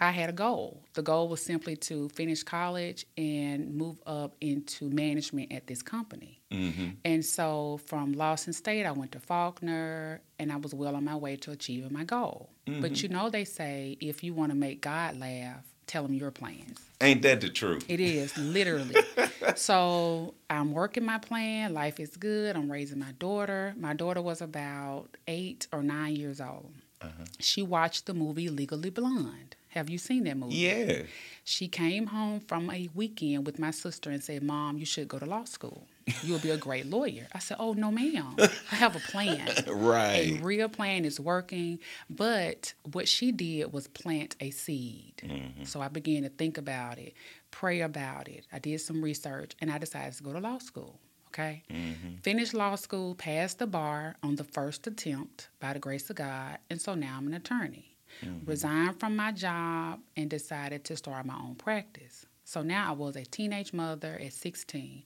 I 0.00 0.10
had 0.10 0.28
a 0.28 0.32
goal. 0.32 0.82
The 0.94 1.02
goal 1.02 1.28
was 1.28 1.40
simply 1.40 1.76
to 1.76 2.08
finish 2.10 2.42
college 2.42 3.06
and 3.16 3.74
move 3.74 4.00
up 4.06 4.34
into 4.40 4.90
management 4.90 5.52
at 5.52 5.66
this 5.66 5.82
company. 5.82 6.40
Mm-hmm. 6.50 6.88
And 7.04 7.24
so 7.24 7.80
from 7.86 8.12
Lawson 8.12 8.52
State, 8.52 8.84
I 8.84 8.92
went 8.92 9.12
to 9.12 9.20
Faulkner, 9.20 10.20
and 10.38 10.52
I 10.52 10.56
was 10.56 10.74
well 10.74 10.96
on 10.96 11.04
my 11.04 11.16
way 11.16 11.36
to 11.36 11.50
achieving 11.52 11.92
my 11.92 12.04
goal. 12.04 12.50
But 12.66 12.74
mm-hmm. 12.74 12.94
you 12.94 13.08
know, 13.08 13.30
they 13.30 13.44
say 13.44 13.96
if 14.00 14.22
you 14.22 14.34
want 14.34 14.50
to 14.50 14.56
make 14.56 14.80
God 14.80 15.18
laugh, 15.18 15.64
tell 15.86 16.02
them 16.02 16.14
your 16.14 16.30
plans. 16.30 16.80
Ain't 17.00 17.22
that 17.22 17.40
the 17.40 17.50
truth? 17.50 17.84
It 17.88 18.00
is 18.00 18.36
literally. 18.38 18.96
so 19.56 20.34
I'm 20.48 20.72
working 20.72 21.04
my 21.04 21.18
plan. 21.18 21.74
Life 21.74 22.00
is 22.00 22.16
good. 22.16 22.56
I'm 22.56 22.70
raising 22.70 22.98
my 22.98 23.12
daughter. 23.18 23.74
My 23.78 23.94
daughter 23.94 24.22
was 24.22 24.40
about 24.40 25.08
eight 25.28 25.66
or 25.72 25.82
nine 25.82 26.16
years 26.16 26.40
old. 26.40 26.72
Uh-huh. 27.02 27.24
She 27.38 27.62
watched 27.62 28.06
the 28.06 28.14
movie 28.14 28.48
Legally 28.48 28.90
Blonde. 28.90 29.55
Have 29.76 29.90
you 29.90 29.98
seen 29.98 30.24
that 30.24 30.38
movie? 30.38 30.54
Yeah. 30.54 31.02
She 31.44 31.68
came 31.68 32.06
home 32.06 32.40
from 32.40 32.70
a 32.70 32.88
weekend 32.94 33.44
with 33.44 33.58
my 33.58 33.70
sister 33.70 34.08
and 34.08 34.24
said, 34.24 34.42
Mom, 34.42 34.78
you 34.78 34.86
should 34.86 35.06
go 35.06 35.18
to 35.18 35.26
law 35.26 35.44
school. 35.44 35.86
You'll 36.22 36.38
be 36.38 36.48
a 36.48 36.56
great 36.56 36.86
lawyer. 36.86 37.26
I 37.34 37.40
said, 37.40 37.58
Oh, 37.60 37.74
no, 37.74 37.90
ma'am. 37.90 38.36
I 38.72 38.76
have 38.76 38.96
a 38.96 39.00
plan. 39.00 39.46
Right. 39.66 40.40
A 40.40 40.42
real 40.42 40.70
plan 40.70 41.04
is 41.04 41.20
working. 41.20 41.78
But 42.08 42.72
what 42.90 43.06
she 43.06 43.32
did 43.32 43.70
was 43.72 43.86
plant 43.86 44.34
a 44.40 44.50
seed. 44.50 45.12
Mm-hmm. 45.18 45.64
So 45.64 45.82
I 45.82 45.88
began 45.88 46.22
to 46.22 46.30
think 46.30 46.56
about 46.56 46.96
it, 46.96 47.12
pray 47.50 47.82
about 47.82 48.28
it. 48.28 48.46
I 48.50 48.58
did 48.58 48.80
some 48.80 49.02
research 49.02 49.52
and 49.60 49.70
I 49.70 49.76
decided 49.76 50.14
to 50.14 50.22
go 50.22 50.32
to 50.32 50.40
law 50.40 50.58
school. 50.58 50.98
Okay. 51.28 51.64
Mm-hmm. 51.70 52.16
Finished 52.22 52.54
law 52.54 52.76
school, 52.76 53.14
passed 53.14 53.58
the 53.58 53.66
bar 53.66 54.16
on 54.22 54.36
the 54.36 54.44
first 54.44 54.86
attempt 54.86 55.50
by 55.60 55.74
the 55.74 55.78
grace 55.78 56.08
of 56.08 56.16
God. 56.16 56.58
And 56.70 56.80
so 56.80 56.94
now 56.94 57.16
I'm 57.18 57.26
an 57.26 57.34
attorney. 57.34 57.95
Mm-hmm. 58.24 58.48
Resigned 58.50 58.98
from 59.00 59.16
my 59.16 59.32
job 59.32 60.00
and 60.16 60.30
decided 60.30 60.84
to 60.84 60.96
start 60.96 61.26
my 61.26 61.36
own 61.36 61.54
practice. 61.54 62.26
So 62.44 62.62
now 62.62 62.88
I 62.90 62.92
was 62.92 63.16
a 63.16 63.24
teenage 63.24 63.72
mother 63.72 64.18
at 64.22 64.32
16. 64.32 65.02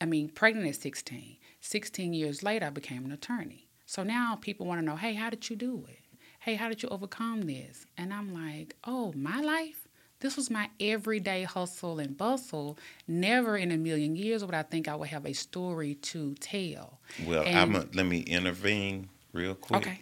I 0.00 0.04
mean, 0.04 0.28
pregnant 0.28 0.68
at 0.68 0.76
16. 0.76 1.36
16 1.60 2.12
years 2.12 2.42
later, 2.42 2.66
I 2.66 2.70
became 2.70 3.04
an 3.04 3.12
attorney. 3.12 3.68
So 3.86 4.02
now 4.02 4.36
people 4.40 4.66
want 4.66 4.80
to 4.80 4.84
know, 4.84 4.96
hey, 4.96 5.14
how 5.14 5.30
did 5.30 5.48
you 5.48 5.56
do 5.56 5.84
it? 5.88 6.00
Hey, 6.40 6.54
how 6.54 6.68
did 6.68 6.82
you 6.82 6.88
overcome 6.90 7.42
this? 7.42 7.86
And 7.96 8.12
I'm 8.12 8.34
like, 8.34 8.74
oh, 8.84 9.12
my 9.16 9.40
life? 9.40 9.88
This 10.20 10.36
was 10.36 10.50
my 10.50 10.70
everyday 10.78 11.42
hustle 11.44 11.98
and 11.98 12.16
bustle. 12.16 12.78
Never 13.08 13.56
in 13.56 13.72
a 13.72 13.76
million 13.76 14.14
years 14.14 14.44
would 14.44 14.54
I 14.54 14.62
think 14.62 14.86
I 14.86 14.94
would 14.94 15.08
have 15.08 15.26
a 15.26 15.32
story 15.32 15.94
to 15.96 16.34
tell. 16.36 17.00
Well, 17.26 17.42
And- 17.44 17.58
I'm 17.58 17.74
a, 17.74 17.86
let 17.92 18.06
me 18.06 18.20
intervene 18.20 19.08
real 19.32 19.54
quick. 19.54 19.80
Okay. 19.86 20.00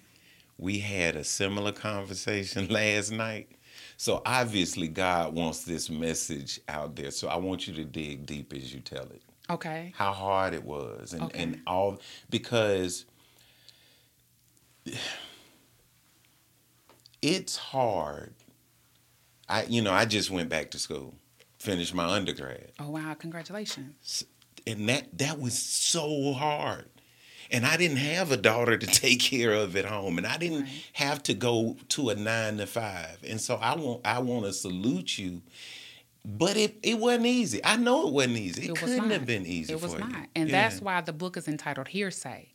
We 0.60 0.78
had 0.78 1.16
a 1.16 1.24
similar 1.24 1.72
conversation 1.72 2.68
last 2.70 3.10
night. 3.12 3.50
So 3.96 4.20
obviously 4.26 4.88
God 4.88 5.34
wants 5.34 5.64
this 5.64 5.88
message 5.88 6.60
out 6.68 6.96
there. 6.96 7.10
So 7.10 7.28
I 7.28 7.36
want 7.36 7.66
you 7.66 7.72
to 7.74 7.84
dig 7.84 8.26
deep 8.26 8.52
as 8.52 8.72
you 8.74 8.80
tell 8.80 9.04
it. 9.04 9.22
Okay. 9.48 9.92
How 9.96 10.12
hard 10.12 10.52
it 10.54 10.62
was 10.62 11.14
and, 11.14 11.22
Okay. 11.24 11.42
and 11.42 11.60
all 11.66 11.98
because 12.28 13.06
it's 17.22 17.56
hard. 17.56 18.34
I 19.48 19.64
you 19.64 19.82
know, 19.82 19.92
I 19.92 20.04
just 20.04 20.30
went 20.30 20.48
back 20.50 20.70
to 20.72 20.78
school, 20.78 21.14
finished 21.58 21.94
my 21.94 22.04
undergrad. 22.04 22.72
Oh, 22.78 22.90
wow. 22.90 23.14
Congratulations. 23.18 24.24
and 24.66 24.88
that 24.90 25.16
that 25.18 25.40
was 25.40 25.58
so 25.58 26.32
hard 26.34 26.88
and 27.50 27.66
i 27.66 27.76
didn't 27.76 27.97
have 27.99 28.30
a 28.33 28.37
daughter 28.37 28.76
to 28.78 28.87
take 29.04 29.21
care 29.21 29.52
of 29.52 29.76
at 29.76 29.85
home 29.85 30.19
and 30.19 30.26
i 30.26 30.37
didn't 30.37 30.62
Right. 30.62 30.85
have 30.95 31.23
to 31.25 31.35
go 31.35 31.76
to 31.90 32.11
a 32.11 32.14
nine 32.14 32.57
to 32.59 32.66
five 32.66 33.19
and 33.28 33.40
so 33.40 33.57
i 33.57 33.75
want 33.75 34.00
i 34.07 34.19
want 34.19 34.45
to 34.47 34.52
salute 34.52 35.19
you 35.19 35.42
but 36.25 36.57
it, 36.57 36.76
it 36.83 36.99
wasn't 36.99 37.26
easy 37.26 37.61
i 37.64 37.76
know 37.76 38.07
it 38.09 38.12
wasn't 38.12 38.37
easy 38.37 38.64
it, 38.66 38.71
was 38.71 38.80
couldn't 38.80 38.97
not. 38.99 39.11
have 39.11 39.26
been 39.26 39.47
easy 39.47 39.73
It 39.73 39.80
was 39.83 39.95
for 39.95 40.00
not. 40.00 40.11
you 40.12 40.25
And 40.35 40.49
Yeah. 40.50 40.62
that's 40.69 40.83
why 40.83 41.00
the 41.00 41.12
book 41.12 41.37
is 41.37 41.49
entitled 41.49 41.88
Hearsay. 41.88 42.49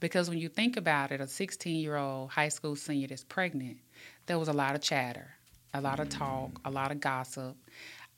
Because 0.00 0.28
when 0.30 0.38
you 0.38 0.48
think 0.48 0.76
about 0.76 1.10
it, 1.10 1.20
a 1.20 1.26
16 1.26 1.76
year 1.80 1.96
old 1.96 2.30
high 2.30 2.48
school 2.50 2.76
senior 2.76 3.08
that's 3.08 3.24
pregnant, 3.24 3.78
there 4.26 4.38
was 4.38 4.46
a 4.46 4.52
lot 4.52 4.76
of 4.76 4.80
chatter, 4.80 5.34
a 5.74 5.80
lot 5.80 5.98
of 5.98 6.08
talk, 6.08 6.52
mm. 6.52 6.60
a 6.64 6.70
lot 6.70 6.92
of 6.92 7.00
gossip. 7.00 7.56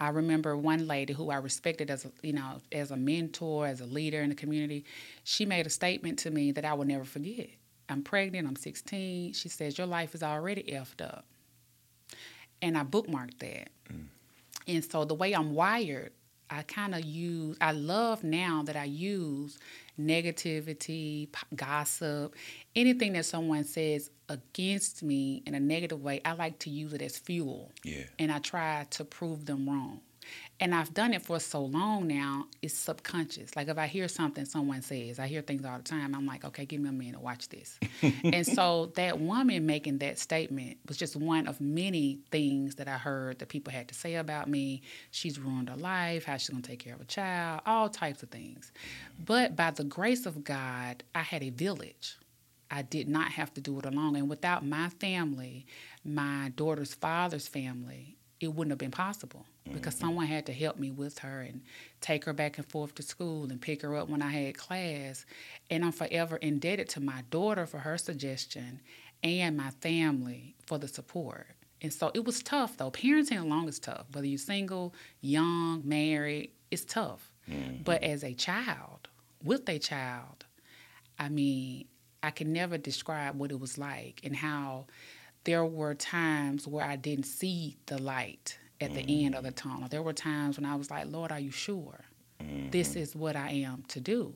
I 0.01 0.09
remember 0.09 0.57
one 0.57 0.87
lady 0.87 1.13
who 1.13 1.31
I 1.31 1.37
respected 1.37 1.91
as 1.91 2.07
a, 2.07 2.13
you 2.23 2.33
know, 2.33 2.57
as 2.73 2.91
a 2.91 2.97
mentor, 2.97 3.67
as 3.67 3.83
a 3.83 3.87
leader 3.87 4.23
in 4.23 4.31
the 4.31 4.35
community. 4.35 4.87
She 5.25 5.45
made 5.45 5.67
a 5.67 5.71
statement 5.71 6.19
to 6.21 6.31
me 6.31 6.53
that 6.53 6.65
I 6.65 6.73
will 6.73 6.87
never 6.87 7.05
forget. 7.05 7.51
I'm 7.91 8.03
pregnant, 8.03 8.49
I'm 8.49 8.57
16. 8.57 9.35
She 9.35 9.49
says, 9.51 9.77
Your 9.77 9.87
life 9.87 10.15
is 10.15 10.23
already 10.23 10.63
effed 10.63 11.05
up. 11.05 11.27
And 12.63 12.79
I 12.79 12.85
bookmarked 12.85 13.39
that. 13.41 13.69
Mm. 13.93 14.07
And 14.67 14.85
so 14.85 15.05
the 15.05 15.15
way 15.15 15.35
I'm 15.35 15.55
wired, 15.55 16.13
I 16.49 16.63
kind 16.63 16.95
of 16.95 17.05
use, 17.05 17.57
I 17.61 17.73
love 17.73 18.25
now 18.25 18.63
that 18.65 18.77
I 18.77 18.85
use 18.85 19.59
negativity, 19.99 21.31
p- 21.33 21.57
gossip, 21.57 22.35
anything 22.75 23.13
that 23.15 23.25
someone 23.25 23.65
says 23.65 24.11
against 24.29 25.03
me 25.03 25.43
in 25.47 25.55
a 25.55 25.61
negative 25.61 26.03
way, 26.03 26.21
I 26.25 26.33
like 26.33 26.59
to 26.61 26.71
use 26.71 26.93
it 26.93 27.03
as 27.03 27.19
fuel. 27.19 27.71
Yeah. 27.83 28.05
And 28.19 28.31
I 28.31 28.39
try 28.39 28.87
to 28.91 29.05
prove 29.05 29.47
them 29.47 29.69
wrong. 29.69 30.01
And 30.59 30.75
I've 30.75 30.93
done 30.93 31.15
it 31.15 31.23
for 31.23 31.41
so 31.41 31.65
long 31.65 32.07
now, 32.07 32.47
it's 32.61 32.75
subconscious. 32.75 33.57
Like 33.57 33.69
if 33.69 33.79
I 33.79 33.87
hear 33.87 34.09
something 34.09 34.45
someone 34.45 34.83
says, 34.83 35.19
I 35.19 35.27
hear 35.27 35.41
things 35.41 35.65
all 35.65 35.79
the 35.79 35.83
time, 35.83 36.15
I'm 36.15 36.27
like, 36.27 36.45
okay, 36.45 36.67
give 36.67 36.83
me 36.83 36.91
a 36.91 36.93
minute, 36.93 37.21
watch 37.21 37.49
this. 37.49 37.79
and 38.25 38.47
so 38.47 38.93
that 38.97 39.19
woman 39.19 39.65
making 39.65 39.99
that 39.99 40.19
statement 40.19 40.79
was 40.87 40.99
just 40.99 41.17
one 41.17 41.47
of 41.47 41.61
many 41.61 42.19
things 42.31 42.75
that 42.75 42.89
I 42.89 42.99
heard 42.99 43.39
that 43.39 43.49
people 43.49 43.73
had 43.73 43.89
to 43.89 43.95
say 43.95 44.17
about 44.17 44.49
me. 44.49 44.83
She's 45.11 45.39
ruined 45.39 45.71
her 45.71 45.77
life, 45.77 46.25
how 46.25 46.37
she's 46.37 46.51
gonna 46.51 46.63
take 46.63 46.81
care 46.81 46.95
of 46.95 47.01
a 47.01 47.07
child, 47.07 47.63
all 47.65 47.89
types 47.89 48.23
of 48.23 48.29
things. 48.29 48.71
But 49.25 49.57
by 49.57 49.71
the 49.71 49.85
grace 49.85 50.27
of 50.27 50.45
God, 50.45 51.03
I 51.15 51.23
had 51.23 51.43
a 51.43 51.51
village. 51.51 52.19
I 52.71 52.83
did 52.83 53.09
not 53.09 53.33
have 53.33 53.53
to 53.55 53.61
do 53.61 53.79
it 53.79 53.87
alone. 53.87 54.15
And 54.15 54.29
without 54.29 54.65
my 54.65 54.91
family, 54.91 55.67
my 56.05 56.53
daughter's 56.55 56.95
father's 56.95 57.49
family, 57.49 58.17
it 58.41 58.49
wouldn't 58.55 58.71
have 58.71 58.79
been 58.79 58.91
possible 58.91 59.47
because 59.73 59.95
mm-hmm. 59.95 60.07
someone 60.07 60.27
had 60.27 60.47
to 60.47 60.53
help 60.53 60.79
me 60.79 60.91
with 60.91 61.19
her 61.21 61.41
and 61.41 61.63
take 62.01 62.25
her 62.25 62.33
back 62.33 62.59
and 62.59 62.67
forth 62.67 62.95
to 62.97 63.03
school 63.03 63.45
and 63.51 63.61
pick 63.61 63.83
her 63.83 63.97
up 63.97 64.09
when 64.09 64.23
I 64.23 64.31
had 64.31 64.59
class. 64.59 65.27
And 65.71 65.85
I'm 65.85 65.93
forever 65.93 66.37
indebted 66.37 66.89
to 66.91 67.01
my 67.01 67.23
daughter 67.31 67.67
for 67.67 67.79
her 67.79 67.99
suggestion 67.99 68.81
and 69.23 69.57
my 69.57 69.71
family 69.81 70.57
for 70.67 70.79
the 70.79 70.89
support. 70.89 71.47
And 71.83 71.93
so 71.93 72.11
it 72.15 72.25
was 72.25 72.43
tough 72.43 72.77
though. 72.77 72.91
Parenting 72.91 73.41
alone 73.41 73.69
is 73.69 73.79
tough. 73.79 74.07
Whether 74.13 74.27
you're 74.27 74.39
single, 74.39 74.95
young, 75.21 75.83
married, 75.85 76.53
it's 76.71 76.85
tough. 76.85 77.31
Mm-hmm. 77.51 77.83
But 77.85 78.03
as 78.03 78.23
a 78.23 78.35
child, 78.35 79.09
with 79.43 79.69
a 79.69 79.79
child, 79.79 80.45
I 81.19 81.29
mean, 81.29 81.87
I 82.23 82.31
can 82.31 82.53
never 82.53 82.77
describe 82.77 83.39
what 83.39 83.51
it 83.51 83.59
was 83.59 83.79
like 83.79 84.21
and 84.25 84.37
how 84.37 84.87
there 85.45 85.65
were 85.65 85.95
times 85.95 86.67
where 86.67 86.85
I 86.85 86.97
didn't 86.97 87.25
see 87.25 87.79
the 87.87 88.01
light 88.01 88.59
at 88.81 88.95
the 88.95 89.01
mm-hmm. 89.01 89.27
end 89.27 89.35
of 89.35 89.45
the 89.45 89.53
tunnel. 89.53 89.89
There 89.89 90.03
were 90.03 90.13
times 90.13 90.57
when 90.57 90.65
I 90.65 90.75
was 90.75 90.91
like, 90.91 91.07
Lord, 91.11 91.33
are 91.33 91.41
you 91.41 91.51
sure? 91.51 92.01
This 92.71 92.91
mm-hmm. 92.91 92.99
is 93.01 93.15
what 93.15 93.37
I 93.37 93.51
am 93.51 93.85
to 93.89 94.01
do. 94.01 94.35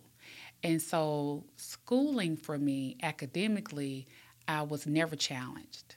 And 0.63 0.81
so, 0.81 1.45
schooling 1.57 2.37
for 2.37 2.59
me 2.59 2.97
academically, 3.03 4.07
I 4.49 4.63
was 4.63 4.87
never 4.87 5.17
challenged. 5.17 5.97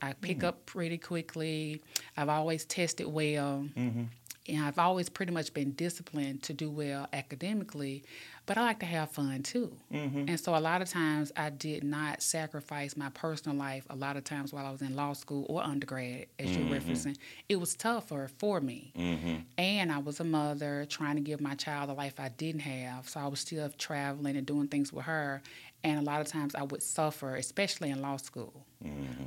I 0.00 0.12
pick 0.12 0.38
mm. 0.38 0.44
up 0.44 0.66
pretty 0.66 0.98
quickly. 0.98 1.82
I've 2.16 2.28
always 2.28 2.64
tested 2.64 3.06
well. 3.06 3.66
Mm-hmm. 3.76 4.04
And 4.48 4.64
I've 4.64 4.78
always 4.78 5.08
pretty 5.08 5.32
much 5.32 5.52
been 5.52 5.72
disciplined 5.72 6.42
to 6.44 6.52
do 6.52 6.70
well 6.70 7.06
academically, 7.12 8.04
but 8.46 8.56
I 8.56 8.62
like 8.62 8.80
to 8.80 8.86
have 8.86 9.10
fun 9.10 9.42
too. 9.42 9.72
Mm-hmm. 9.92 10.24
And 10.28 10.40
so 10.40 10.56
a 10.56 10.58
lot 10.58 10.80
of 10.80 10.88
times 10.88 11.30
I 11.36 11.50
did 11.50 11.84
not 11.84 12.22
sacrifice 12.22 12.96
my 12.96 13.10
personal 13.10 13.56
life. 13.58 13.84
A 13.90 13.96
lot 13.96 14.16
of 14.16 14.24
times 14.24 14.52
while 14.52 14.64
I 14.64 14.70
was 14.70 14.80
in 14.80 14.96
law 14.96 15.12
school 15.12 15.44
or 15.48 15.62
undergrad, 15.62 16.26
as 16.38 16.56
you're 16.56 16.64
mm-hmm. 16.64 16.90
referencing, 16.90 17.16
it 17.48 17.56
was 17.56 17.74
tougher 17.74 18.30
for 18.38 18.60
me. 18.60 18.92
Mm-hmm. 18.96 19.36
And 19.58 19.92
I 19.92 19.98
was 19.98 20.20
a 20.20 20.24
mother 20.24 20.86
trying 20.88 21.16
to 21.16 21.22
give 21.22 21.40
my 21.40 21.54
child 21.54 21.90
a 21.90 21.92
life 21.92 22.14
I 22.18 22.30
didn't 22.30 22.62
have. 22.62 23.08
So 23.08 23.20
I 23.20 23.26
was 23.26 23.40
still 23.40 23.68
traveling 23.76 24.36
and 24.36 24.46
doing 24.46 24.68
things 24.68 24.92
with 24.92 25.04
her. 25.04 25.42
And 25.84 26.00
a 26.00 26.02
lot 26.02 26.20
of 26.20 26.26
times 26.26 26.54
I 26.54 26.62
would 26.62 26.82
suffer, 26.82 27.36
especially 27.36 27.90
in 27.90 28.00
law 28.00 28.16
school. 28.16 28.64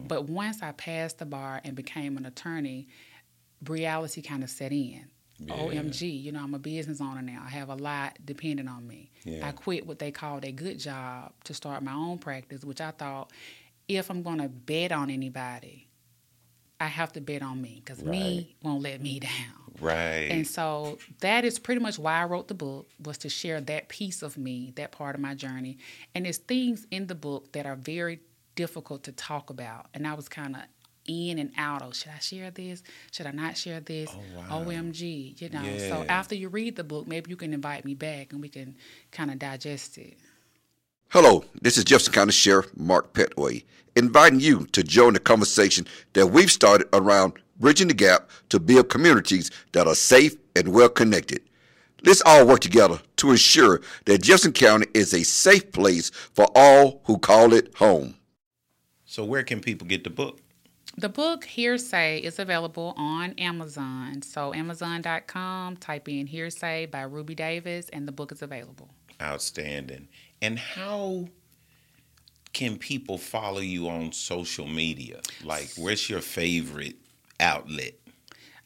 But 0.08 0.30
once 0.30 0.62
I 0.62 0.72
passed 0.72 1.20
the 1.20 1.26
bar 1.26 1.62
and 1.64 1.76
became 1.76 2.18
an 2.18 2.26
attorney, 2.26 2.88
reality 3.66 4.22
kind 4.22 4.44
of 4.44 4.50
set 4.50 4.72
in. 4.72 5.08
OMG, 5.48 6.22
you 6.22 6.32
know, 6.32 6.44
I'm 6.44 6.54
a 6.54 6.60
business 6.60 7.02
owner 7.02 7.22
now. 7.22 7.44
I 7.46 7.50
have 7.50 7.70
a 7.70 7.76
lot 7.76 8.18
depending 8.24 8.68
on 8.68 8.88
me. 8.88 9.12
Yeah. 9.24 9.48
I 9.48 9.52
quit 9.52 9.88
what 9.88 10.00
they 10.00 10.12
called 10.12 10.46
a 10.46 10.52
good 10.52 10.78
job 10.78 11.34
to 11.46 11.54
start 11.54 11.82
my 11.84 11.94
own 11.94 12.20
practice, 12.20 12.64
which 12.64 12.80
I 12.80 12.92
thought 12.92 13.32
if 13.88 14.10
I'm 14.10 14.22
going 14.22 14.38
to 14.38 14.50
bet 14.50 14.92
on 14.92 15.10
anybody, 15.10 15.88
I 16.80 16.88
have 16.88 17.12
to 17.14 17.22
bet 17.22 17.42
on 17.42 17.62
me 17.62 17.82
because 17.84 18.04
me 18.04 18.56
won't 18.64 18.82
let 18.82 19.02
me 19.02 19.20
down. 19.22 19.30
Right. 19.80 20.30
And 20.30 20.46
so 20.46 21.00
that 21.22 21.46
is 21.46 21.58
pretty 21.58 21.82
much 21.82 21.98
why 21.98 22.22
I 22.22 22.26
wrote 22.26 22.48
the 22.48 22.54
book 22.54 22.90
was 23.04 23.18
to 23.20 23.30
share 23.30 23.62
that 23.62 23.90
piece 23.90 24.22
of 24.22 24.38
me, 24.38 24.74
that 24.76 24.92
part 24.92 25.16
of 25.16 25.22
my 25.22 25.34
journey. 25.34 25.78
And 26.14 26.26
there's 26.26 26.38
things 26.38 26.86
in 26.92 27.08
the 27.08 27.16
book 27.16 27.52
that 27.54 27.66
are 27.66 27.76
very 27.76 28.20
difficult 28.56 29.04
to 29.04 29.12
talk 29.12 29.50
about. 29.50 29.88
And 29.94 30.08
I 30.08 30.14
was 30.14 30.30
kind 30.30 30.56
of 30.56 30.62
in 31.08 31.40
and 31.40 31.52
out 31.58 31.82
of 31.82 31.96
should 31.96 32.12
I 32.16 32.20
share 32.20 32.52
this? 32.52 32.84
Should 33.12 33.26
I 33.28 33.32
not 33.32 33.58
share 33.58 33.80
this? 33.80 34.10
Oh, 34.14 34.20
wow. 34.38 34.66
OMG, 34.66 35.40
you 35.42 35.50
know. 35.50 35.62
Yeah. 35.62 35.90
So 35.90 36.06
after 36.08 36.36
you 36.36 36.50
read 36.50 36.76
the 36.76 36.84
book, 36.84 37.08
maybe 37.08 37.30
you 37.30 37.36
can 37.38 37.54
invite 37.54 37.86
me 37.86 37.94
back 37.96 38.32
and 38.34 38.42
we 38.42 38.50
can 38.50 38.76
kind 39.12 39.32
of 39.32 39.40
digest 39.40 39.98
it. 39.98 40.18
Hello, 41.10 41.44
this 41.62 41.78
is 41.78 41.84
Jefferson 41.84 42.14
County 42.14 42.32
Sheriff 42.32 42.68
Mark 42.78 43.14
Pettway, 43.14 43.66
inviting 43.98 44.40
you 44.40 44.66
to 44.68 44.82
join 44.82 45.14
the 45.14 45.20
conversation 45.20 45.86
that 46.14 46.28
we've 46.28 46.52
started 46.52 46.88
around 46.94 47.34
bridging 47.60 47.90
the 47.90 47.94
gap 47.94 48.30
to 48.50 48.60
build 48.60 48.90
communities 48.90 49.52
that 49.74 49.88
are 49.88 49.96
safe 49.96 50.36
and 50.56 50.70
well 50.70 50.88
connected. 50.90 51.42
Let's 52.04 52.22
all 52.26 52.48
work 52.48 52.62
together 52.62 53.00
to 53.18 53.32
ensure 53.32 53.82
that 54.06 54.24
Jefferson 54.24 54.54
County 54.54 54.88
is 54.94 55.14
a 55.14 55.24
safe 55.24 55.72
place 55.72 56.10
for 56.10 56.48
all 56.56 57.02
who 57.06 57.18
call 57.20 57.54
it 57.54 57.76
home. 57.76 58.16
so 59.06 59.24
where 59.26 59.44
can 59.44 59.60
people 59.60 59.86
get 59.86 60.04
the 60.06 60.10
book? 60.10 60.40
The 61.02 61.10
book 61.10 61.46
Hearsay 61.46 62.20
is 62.20 62.38
available 62.38 62.94
on 62.96 63.32
Amazon. 63.40 64.22
So 64.22 64.54
amazon.com, 64.54 65.78
type 65.78 66.08
in 66.08 66.28
Hearsay 66.28 66.92
by 66.92 67.02
Ruby 67.02 67.34
Davis 67.34 67.90
and 67.90 68.08
the 68.08 68.12
book 68.12 68.32
is 68.32 68.44
available. 68.44 68.88
Outstanding. 69.20 70.10
And 70.44 70.60
how 70.60 71.30
can 72.54 72.78
people 72.78 73.18
follow 73.18 73.62
you 73.62 73.90
on 73.90 74.12
social 74.12 74.68
media? 74.68 75.22
Like, 75.44 75.70
where's 75.76 76.08
your 76.08 76.22
favorite 76.22 76.98
outlet? 77.40 77.94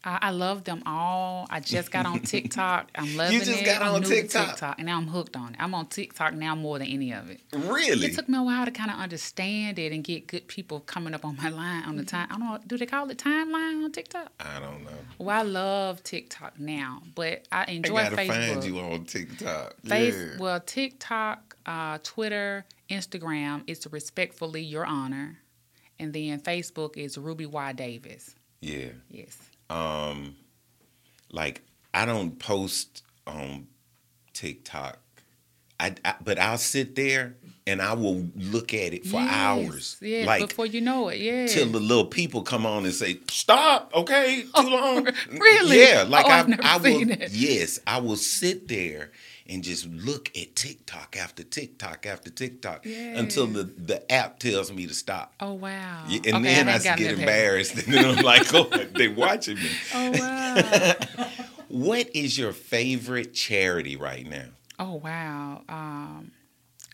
I, 0.06 0.20
I 0.22 0.30
love 0.30 0.64
them 0.64 0.84
all. 0.86 1.48
I 1.50 1.60
just 1.60 1.92
got 1.92 2.06
on 2.06 2.20
TikTok. 2.34 2.90
I'm 2.96 3.18
loving 3.18 3.36
it. 3.36 3.40
You 3.40 3.46
just 3.46 3.62
it. 3.64 3.66
got 3.66 3.82
I'm 3.82 3.96
on 3.96 4.04
TikTok? 4.04 4.50
TikTok, 4.52 4.76
and 4.78 4.86
now 4.86 4.98
I'm 4.98 5.08
hooked 5.08 5.36
on 5.36 5.56
it. 5.56 5.58
I'm 5.60 5.74
on 5.74 5.88
TikTok 5.88 6.34
now 6.36 6.54
more 6.56 6.78
than 6.80 6.88
any 6.88 7.12
of 7.12 7.30
it. 7.32 7.42
Really? 7.54 8.08
It 8.08 8.14
took 8.16 8.30
me 8.30 8.38
a 8.38 8.44
while 8.44 8.66
to 8.66 8.72
kind 8.72 8.92
of 8.92 8.98
understand 9.00 9.80
it 9.80 9.92
and 9.92 10.04
get 10.04 10.28
good 10.28 10.48
people 10.48 10.80
coming 10.82 11.14
up 11.16 11.26
on 11.26 11.36
my 11.38 11.50
line 11.50 11.84
on 11.84 11.96
the 11.98 12.04
Mm-hmm. 12.04 12.16
time. 12.16 12.28
I 12.30 12.38
don't 12.38 12.40
know. 12.48 12.60
Do 12.68 12.78
they 12.78 12.86
call 12.86 13.10
it 13.10 13.18
timeline 13.18 13.84
on 13.84 13.92
TikTok? 13.92 14.32
I 14.40 14.60
don't 14.60 14.84
know. 14.84 14.92
Well, 15.18 15.40
I 15.40 15.42
love 15.42 16.04
TikTok 16.04 16.60
now, 16.60 17.02
but 17.16 17.48
I 17.52 17.66
I 17.68 17.72
enjoy 17.72 17.96
gotta 17.96 18.16
Facebook. 18.16 18.48
find 18.54 18.64
you 18.64 18.80
on 18.80 19.06
TikTok. 19.06 19.76
Face, 19.86 20.14
yeah. 20.16 20.38
Well, 20.40 20.60
TikTok, 20.60 21.58
uh, 21.66 21.98
Twitter, 22.04 22.66
Instagram 22.92 23.64
is 23.66 23.88
respectfully 23.92 24.62
your 24.62 24.86
honor, 24.86 25.40
and 26.00 26.14
then 26.14 26.40
Facebook 26.42 26.96
is 26.98 27.18
Ruby 27.18 27.46
Y 27.48 27.74
Davis. 27.74 28.36
yeah. 28.62 28.90
Yes. 29.10 29.38
Um, 29.70 30.36
like 31.32 31.62
I 31.94 32.06
don't 32.06 32.38
post 32.40 33.04
on 33.26 33.68
TikTok. 34.34 35.00
I, 35.80 35.96
I 36.06 36.16
but 36.24 36.40
I'll 36.40 36.58
sit 36.58 36.96
there 36.96 37.36
and 37.68 37.82
I 37.82 37.94
will 37.94 38.28
look 38.36 38.74
at 38.74 38.94
it 38.94 39.06
for 39.06 39.18
Yes, 39.20 39.34
hours. 39.34 39.98
Yeah. 40.02 40.26
like 40.26 40.48
before 40.48 40.66
you 40.68 40.82
know 40.82 41.10
it. 41.10 41.20
Yeah. 41.20 41.48
till 41.48 41.68
the 41.68 41.80
little 41.80 42.06
people 42.06 42.44
come 42.44 42.66
on 42.66 42.86
and 42.86 42.94
say, 42.94 43.20
"Stop, 43.30 43.92
okay, 43.94 44.44
too 44.56 44.70
long." 44.70 45.08
Oh, 45.08 45.12
really? 45.38 45.82
Yeah, 45.82 46.06
like 46.08 46.26
Oh, 46.28 46.30
I, 46.30 46.76
I 46.76 46.78
will. 46.78 47.10
it. 47.12 47.32
Yes, 47.32 47.80
I 47.88 48.00
will 48.00 48.16
sit 48.16 48.68
there 48.68 49.12
and 49.48 49.64
just 49.64 49.86
look 49.88 50.32
at 50.36 50.56
TikTok 50.56 51.16
after 51.18 51.44
TikTok 51.44 52.06
after 52.06 52.30
TikTok 52.30 52.86
until 52.86 53.48
the 53.48 53.64
the 53.64 54.12
app 54.12 54.40
tells 54.40 54.72
me 54.72 54.88
to 54.88 54.94
stop. 54.94 55.34
oh 55.40 55.54
wow. 55.54 56.04
Yeah, 56.08 56.20
and 56.26 56.36
Okay, 56.36 56.44
then 56.44 56.68
I, 56.68 56.72
haven't 56.74 56.98
get 56.98 57.20
embarrassed, 57.20 57.76
and 57.76 57.94
then 57.94 58.06
I'm 58.18 58.24
like, 58.34 58.54
"Oh, 58.54 58.64
they're 58.94 59.12
watching 59.14 59.56
me." 59.58 59.70
Oh 59.94 60.12
wow. 60.12 60.94
What 61.68 62.16
is 62.16 62.38
your 62.38 62.54
favorite 62.54 63.34
charity 63.34 63.98
right 63.98 64.26
now? 64.30 64.46
oh 64.80 64.94
wow. 64.96 65.64
Um, 65.68 66.32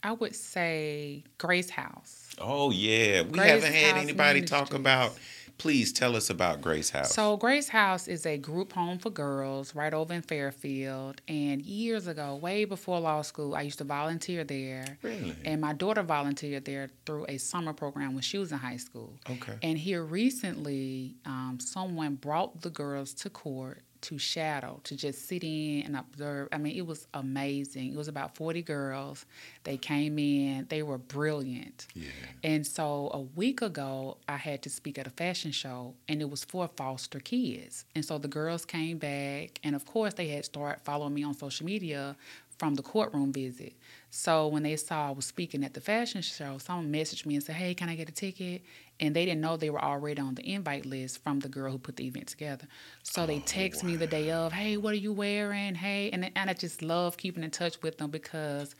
I 0.01 0.13
would 0.13 0.35
say 0.35 1.23
Grace 1.37 1.69
House. 1.69 2.29
Oh 2.39 2.71
yeah, 2.71 3.21
we 3.21 3.31
Grace 3.37 3.49
haven't 3.63 3.73
had 3.73 3.93
House 3.95 4.03
anybody 4.03 4.41
talk 4.41 4.73
about. 4.73 5.13
Please 5.62 5.93
tell 5.93 6.15
us 6.15 6.32
about 6.32 6.60
Grace 6.60 6.89
House. 6.89 7.13
So 7.13 7.38
Grace 7.38 7.69
House 7.69 8.08
is 8.08 8.26
a 8.26 8.36
group 8.36 8.74
home 8.74 8.97
for 8.97 9.12
girls 9.12 9.76
right 9.76 9.93
over 9.93 10.12
in 10.12 10.24
Fairfield. 10.24 11.21
And 11.28 11.62
years 11.62 12.08
ago, 12.08 12.36
way 12.38 12.65
before 12.65 13.00
law 13.00 13.21
school, 13.21 13.54
I 13.54 13.62
used 13.62 13.78
to 13.78 13.84
volunteer 13.84 14.43
there. 14.43 14.97
Really? 15.04 15.36
And 15.45 15.62
my 15.62 15.74
daughter 15.74 16.02
volunteered 16.02 16.65
there 16.65 16.89
through 17.06 17.28
a 17.30 17.38
summer 17.38 17.74
program 17.74 18.15
when 18.15 18.24
she 18.24 18.39
was 18.39 18.52
in 18.52 18.58
high 18.58 18.78
school. 18.78 19.19
Okay. 19.30 19.54
And 19.62 19.78
here 19.78 20.04
recently, 20.04 21.13
um, 21.28 21.60
someone 21.62 22.15
brought 22.15 22.62
the 22.62 22.71
girls 22.71 23.13
to 23.13 23.30
court 23.30 23.84
to 24.01 24.17
shadow, 24.17 24.79
to 24.83 24.95
just 24.95 25.27
sit 25.27 25.43
in 25.43 25.83
and 25.85 25.95
observe. 25.95 26.49
I 26.51 26.57
mean, 26.57 26.75
it 26.75 26.85
was 26.85 27.07
amazing. 27.13 27.93
It 27.93 27.97
was 27.97 28.07
about 28.07 28.35
40 28.35 28.61
girls. 28.63 29.25
They 29.63 29.77
came 29.77 30.17
in, 30.17 30.65
they 30.69 30.83
were 30.83 30.97
brilliant. 30.97 31.87
yeah. 31.93 32.09
And 32.43 32.65
so 32.65 33.11
a 33.13 33.21
week 33.21 33.61
ago, 33.61 34.17
I 34.27 34.37
had 34.37 34.61
to 34.63 34.69
speak 34.69 34.97
at 34.97 35.07
a 35.07 35.11
fashion 35.11 35.51
show, 35.51 35.93
and 36.07 36.21
it 36.21 36.29
was 36.29 36.43
for 36.43 36.67
foster 36.75 37.19
kids. 37.19 37.85
And 37.95 38.03
so 38.03 38.17
the 38.17 38.27
girls 38.27 38.65
came 38.65 38.97
back, 38.97 39.59
and 39.63 39.75
of 39.75 39.85
course, 39.85 40.13
they 40.15 40.27
had 40.29 40.45
started 40.45 40.81
following 40.83 41.13
me 41.13 41.23
on 41.23 41.33
social 41.33 41.65
media 41.65 42.15
from 42.62 42.76
the 42.76 42.84
courtroom 42.84 43.34
visit. 43.34 43.74
So 44.12 44.47
when 44.47 44.62
they 44.62 44.76
saw 44.76 45.08
I 45.08 45.12
was 45.13 45.26
speaking 45.26 45.63
at 45.63 45.74
the 45.74 45.82
fashion 45.82 46.21
show, 46.21 46.60
someone 46.60 46.93
messaged 46.93 47.26
me 47.26 47.34
and 47.34 47.43
said, 47.43 47.56
"Hey, 47.56 47.74
can 47.74 47.89
I 47.89 47.95
get 47.95 48.08
a 48.08 48.12
ticket?" 48.12 48.62
And 49.00 49.15
they 49.15 49.26
didn't 49.26 49.41
know 49.41 49.58
they 49.58 49.71
were 49.71 49.84
already 49.84 50.21
on 50.21 50.36
the 50.36 50.47
invite 50.47 50.86
list 50.86 51.24
from 51.24 51.39
the 51.39 51.50
girl 51.50 51.71
who 51.71 51.80
put 51.80 51.95
the 51.95 52.06
event 52.06 52.28
together. 52.28 52.67
So 53.02 53.26
they 53.26 53.38
oh, 53.38 53.43
text 53.47 53.84
me 53.84 53.95
the 53.95 54.06
day 54.06 54.30
of, 54.30 54.54
"Hey, 54.54 54.78
what 54.78 54.93
are 54.93 55.04
you 55.08 55.12
wearing?" 55.12 55.74
Hey, 55.74 56.12
and 56.12 56.32
and 56.36 56.52
I 56.52 56.54
just 56.54 56.84
love 56.84 57.17
keeping 57.17 57.43
in 57.43 57.50
touch 57.50 57.82
with 57.82 57.97
them 57.97 58.12
because 58.12 58.76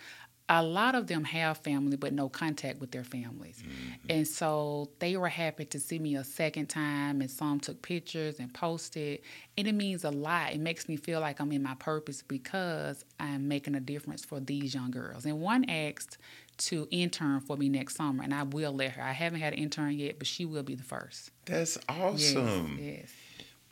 a 0.54 0.62
lot 0.62 0.96
of 0.96 1.08
them 1.08 1.24
have 1.24 1.58
family 1.60 1.96
but 1.96 2.12
no 2.12 2.28
contact 2.28 2.82
with 2.82 2.92
their 2.92 3.06
families. 3.06 3.64
Mm-hmm. 3.64 4.06
And 4.10 4.28
so 4.28 4.90
they 5.00 5.16
were 5.16 5.30
happy 5.30 5.64
to 5.64 5.80
see 5.80 5.98
me 5.98 6.16
a 6.18 6.26
second 6.26 6.66
time 6.68 7.22
and 7.22 7.32
some 7.32 7.62
took 7.62 7.82
pictures 7.82 8.38
and 8.38 8.54
posted. 8.54 9.22
And 9.58 9.66
it 9.66 9.72
means 9.74 10.04
a 10.04 10.10
lot. 10.12 10.52
It 10.52 10.60
makes 10.60 10.90
me 10.90 10.98
feel 10.98 11.22
like 11.22 11.40
I'm 11.40 11.54
in 11.54 11.64
my 11.64 11.76
purpose 11.76 12.22
because 12.22 13.06
I'm 13.18 13.48
making 13.48 13.76
a 13.76 13.80
difference 13.80 14.26
for 14.26 14.42
these 14.42 14.74
young 14.74 14.92
girls. 14.92 15.26
And 15.26 15.40
one 15.40 15.64
asked 15.70 16.18
to 16.58 16.86
intern 16.92 17.40
for 17.40 17.56
me 17.56 17.70
next 17.70 17.96
summer 17.96 18.22
and 18.22 18.34
I 18.34 18.44
will 18.44 18.74
let 18.74 18.92
her. 18.92 19.02
I 19.02 19.14
haven't 19.14 19.40
had 19.40 19.54
an 19.54 19.60
intern 19.60 19.94
yet, 19.94 20.18
but 20.18 20.28
she 20.28 20.44
will 20.44 20.64
be 20.64 20.76
the 20.76 20.84
first. 20.84 21.32
That's 21.46 21.78
Yes, 21.78 21.86
awesome. 21.88 22.78
Yes. 22.78 23.10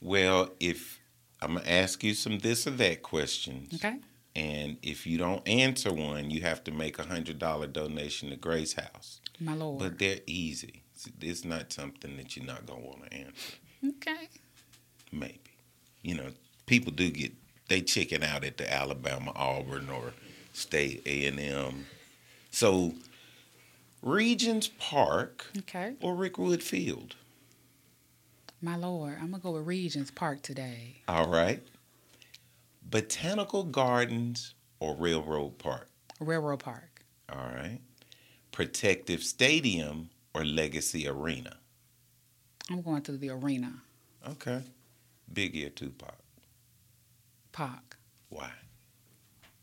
Well, 0.02 0.54
if 0.62 1.02
I'm 1.42 1.56
gonna 1.56 1.68
ask 1.68 2.06
you 2.06 2.14
some 2.14 2.40
this 2.40 2.66
or 2.68 2.72
that 2.72 3.04
questions, 3.04 3.74
Okay. 3.76 3.98
And 4.36 4.78
if 4.84 5.06
you 5.08 5.18
don't 5.18 5.46
answer 5.48 5.92
one, 5.92 6.30
you 6.30 6.42
have 6.42 6.64
to 6.66 6.72
make 6.72 7.00
a 7.00 7.04
hundred 7.04 7.40
dollar 7.40 7.68
donation 7.68 8.30
to 8.30 8.36
Grace 8.36 8.74
House. 8.74 9.20
My 9.40 9.54
Lord. 9.56 9.80
But 9.80 10.00
they're 10.00 10.20
easy. 10.28 10.84
It's 11.22 11.44
not 11.46 11.72
something 11.74 12.18
that 12.18 12.36
you're 12.36 12.46
not 12.46 12.66
gonna 12.66 12.82
want 12.82 13.06
to 13.10 13.14
answer. 13.14 13.54
okay. 13.88 14.28
Maybe, 15.12 15.40
you 16.04 16.16
know, 16.16 16.28
people 16.68 16.92
do 16.92 17.10
get 17.10 17.32
they 17.68 17.82
chicken 17.82 18.24
out 18.24 18.44
at 18.44 18.58
the 18.58 18.72
Alabama 18.72 19.32
Auburn 19.36 19.90
or 19.90 20.14
State 20.54 21.02
A 21.06 21.26
and 21.28 21.40
M. 21.40 21.86
So, 22.52 22.94
Regions 24.02 24.68
Park 24.68 25.48
Okay. 25.60 25.94
or 26.02 26.16
Rickwood 26.16 26.62
Field. 26.64 27.16
My 28.62 28.76
Lord. 28.76 29.18
I'm 29.22 29.32
gonna 29.32 29.42
go 29.42 29.52
with 29.52 29.66
Regions 29.68 30.12
Park 30.12 30.42
today. 30.42 30.98
All 31.08 31.28
right. 31.30 31.62
Botanical 32.90 33.64
Gardens 33.64 34.56
or 34.80 34.96
Railroad 34.96 35.58
Park. 35.58 35.90
Railroad 36.20 36.60
Park. 36.60 37.04
All 37.32 37.38
right. 37.38 37.80
Protective 38.52 39.24
Stadium 39.24 40.10
or 40.34 40.44
Legacy 40.44 41.08
Arena. 41.08 41.58
I'm 42.70 42.82
going 42.82 43.02
to 43.04 43.14
the 43.14 43.30
arena. 43.30 43.74
Okay. 44.28 44.62
Biggie 45.34 45.66
or 45.68 45.70
Tupac. 45.70 46.16
Pac. 47.52 47.98
Why? 48.30 48.52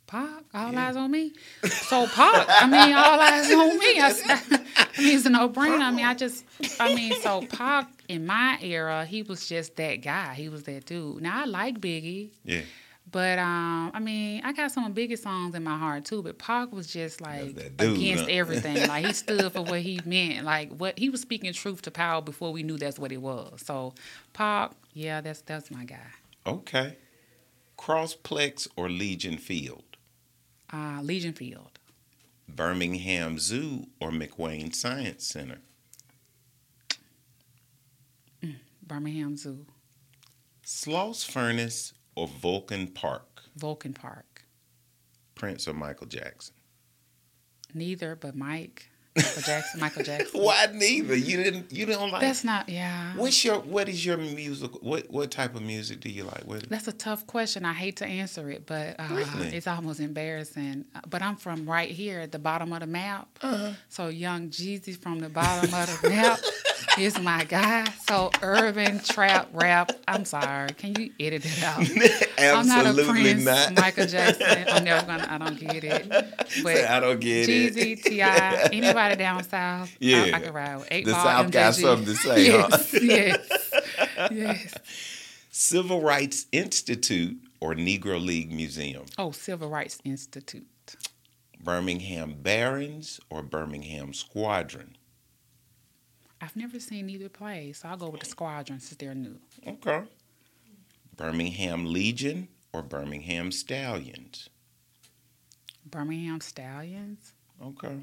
Pac, 0.07 0.45
all 0.55 0.77
eyes 0.77 0.97
on 0.97 1.11
me. 1.11 1.33
So 1.65 2.07
Pac, 2.07 2.47
I 2.49 2.67
mean, 2.67 2.95
all 2.95 3.21
eyes 3.21 3.51
on 3.53 3.77
me. 3.77 4.01
I, 4.01 4.63
I 4.99 5.03
mean, 5.03 5.17
it's 5.17 5.27
a 5.27 5.31
no 5.31 5.49
brainer. 5.49 5.81
I 5.81 5.91
mean, 5.91 6.05
I 6.05 6.15
just, 6.15 6.45
I 6.79 6.95
mean, 6.95 7.21
so 7.21 7.43
Pac 7.43 7.89
in 8.09 8.25
my 8.25 8.57
era, 8.63 9.05
he 9.05 9.23
was 9.23 9.49
just 9.49 9.75
that 9.77 9.97
guy. 10.03 10.35
He 10.35 10.49
was 10.49 10.63
that 10.65 10.87
dude. 10.87 11.23
Now 11.23 11.43
I 11.43 11.45
like 11.47 11.81
Biggie, 11.81 12.31
Yeah. 12.45 12.63
But 13.11 13.39
um, 13.39 13.93
I 13.95 14.01
mean, 14.01 14.43
I 14.45 14.53
got 14.53 14.73
some 14.73 14.85
of 14.85 14.93
Biggie's 14.93 15.23
songs 15.23 15.55
in 15.55 15.63
my 15.63 15.77
heart 15.77 16.05
too. 16.05 16.23
But 16.23 16.39
Pac 16.39 16.73
was 16.73 16.87
just 16.89 17.21
like 17.21 17.55
dude, 17.55 17.81
against 17.81 18.25
huh? 18.25 18.31
everything. 18.31 18.89
Like 18.89 19.07
he 19.07 19.13
stood 19.15 19.53
for 19.53 19.63
what 19.63 19.81
he 19.81 20.01
meant. 20.05 20.45
Like 20.45 20.71
what 20.73 20.99
he 20.99 21.09
was 21.09 21.21
speaking 21.21 21.53
truth 21.53 21.83
to 21.83 21.91
power 21.91 22.21
before 22.21 22.53
we 22.53 22.63
knew 22.63 22.77
that's 22.77 22.99
what 22.99 23.13
it 23.13 23.23
was. 23.23 23.63
So 23.65 23.95
Pac, 24.33 24.73
yeah, 24.93 25.21
that's 25.21 25.41
that's 25.43 25.71
my 25.71 25.85
guy. 25.85 26.09
Okay. 26.47 26.97
Crossplex 27.79 28.67
or 28.77 28.89
Legion 28.89 29.37
Field? 29.37 29.85
Uh, 30.73 31.01
Legion 31.03 31.33
Field, 31.33 31.79
Birmingham 32.49 33.39
Zoo 33.39 33.87
or 34.01 34.11
McWayne 34.11 34.75
Science 34.75 35.25
Center? 35.27 35.59
Birmingham 38.85 39.37
Zoo, 39.37 39.67
Sloss 40.65 41.29
Furnace 41.29 41.93
or 42.17 42.27
Vulcan 42.27 42.89
Park? 42.89 43.43
Vulcan 43.57 43.93
Park. 43.95 44.43
Prince 45.35 45.69
or 45.69 45.75
Michael 45.75 46.07
Jackson? 46.07 46.55
Neither, 47.75 48.17
but 48.17 48.35
Mike, 48.35 48.89
Michael 49.15 49.43
Jackson, 49.47 49.81
Michael 49.81 50.03
Jackson. 50.03 50.41
Why 50.41 50.67
neither? 50.73 51.15
You 51.15 51.37
didn't. 51.43 51.73
You 51.73 51.85
don't 51.85 52.11
like. 52.11 52.23
That's 52.23 52.43
not, 52.45 52.69
yeah. 52.71 53.13
What's 53.17 53.45
your? 53.45 53.59
What 53.61 53.89
is 53.89 54.05
your 54.05 54.17
music? 54.17 54.71
What 54.83 55.11
What 55.11 55.31
type 55.31 55.55
of 55.55 55.63
music 55.63 56.01
do 56.01 56.09
you 56.09 56.25
like? 56.25 56.45
What? 56.45 56.69
That's 56.71 56.89
a 56.89 56.93
tough 56.93 57.27
question. 57.27 57.65
I 57.67 57.75
hate 57.75 57.97
to 57.97 58.07
answer 58.07 58.49
it, 58.51 58.65
but 58.67 58.97
uh, 58.99 59.09
Really? 59.11 59.49
it's 59.49 59.67
almost 59.67 60.01
embarrassing. 60.01 60.87
But 61.09 61.21
I'm 61.23 61.37
from 61.37 61.69
right 61.69 61.91
here 61.91 62.21
at 62.21 62.33
the 62.33 62.39
bottom 62.39 62.73
of 62.73 62.81
the 62.81 62.87
map. 62.87 63.29
Uh-huh. 63.43 63.73
So 63.91 64.09
Young 64.09 64.49
Jeezy 64.49 64.97
from 64.97 65.19
the 65.19 65.29
bottom 65.29 65.75
of 65.75 66.01
the 66.01 66.09
map 66.11 66.39
is 66.99 67.19
my 67.21 67.45
guy. 67.45 67.85
So 68.09 68.31
urban 68.43 69.01
trap 69.01 69.49
rap. 69.53 69.93
I'm 70.09 70.25
sorry. 70.25 70.71
Can 70.75 70.95
you 71.01 71.13
edit 71.21 71.45
it 71.45 71.63
out? 71.63 71.79
I'm 72.39 72.67
not 72.67 72.85
a 72.87 72.89
Absolutely 72.91 73.23
Prince, 73.23 73.45
not. 73.45 73.75
Michael 73.77 74.07
Jackson. 74.07 74.65
I'm 74.69 74.85
never 74.85 75.07
gonna. 75.07 75.27
I 75.29 75.39
don't 75.39 75.59
get 75.59 75.85
it. 75.85 76.07
But 76.63 76.77
I 76.85 77.01
don't 77.01 77.21
get 77.21 77.49
it. 77.49 77.75
Jeezy, 77.75 78.03
Ti, 78.03 78.21
anybody 78.77 79.17
down 79.17 79.43
south, 79.45 79.95
Yeah. 80.01 80.31
I 80.35 80.41
can 80.41 80.53
ride 80.55 80.77
with 80.77 80.89
eight 80.91 81.05
The 81.05 81.13
ball. 81.13 81.25
South 81.25 81.51
got 81.51 81.75
MJG. 81.75 81.81
something 81.81 82.07
to 82.07 82.15
say, 82.15 82.51
huh? 82.51 82.69
yes, 82.71 83.03
yes, 83.03 84.31
yes. 84.33 84.75
Civil 85.51 86.01
Rights 86.01 86.47
Institute 86.53 87.37
or 87.61 87.75
Negro 87.75 88.25
League 88.25 88.53
Museum? 88.53 89.05
Oh, 89.19 89.31
Civil 89.33 89.69
Rights 89.69 89.99
Institute. 90.05 90.67
Birmingham 91.63 92.37
Barons 92.41 93.21
or 93.31 93.43
Birmingham 93.43 94.13
Squadron? 94.15 94.97
I've 96.41 96.57
never 96.57 96.79
seen 96.79 97.09
either 97.09 97.29
play, 97.29 97.73
so 97.73 97.89
I'll 97.89 97.97
go 97.97 98.09
with 98.11 98.21
the 98.21 98.27
Squadron 98.27 98.79
since 98.81 98.99
they're 98.99 99.15
new. 99.15 99.39
Okay. 99.67 100.03
Birmingham 101.17 101.87
Legion 101.93 102.49
or 102.73 102.83
Birmingham 102.83 103.51
Stallions? 103.51 104.49
Birmingham 105.91 106.41
Stallions, 106.41 107.33
Okay. 107.65 108.01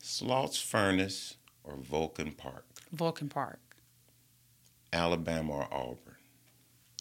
Sloss 0.00 0.62
Furnace 0.62 1.36
or 1.64 1.76
Vulcan 1.76 2.32
Park? 2.32 2.64
Vulcan 2.92 3.28
Park. 3.28 3.58
Alabama 4.92 5.52
or 5.52 5.68
Auburn? 5.74 6.16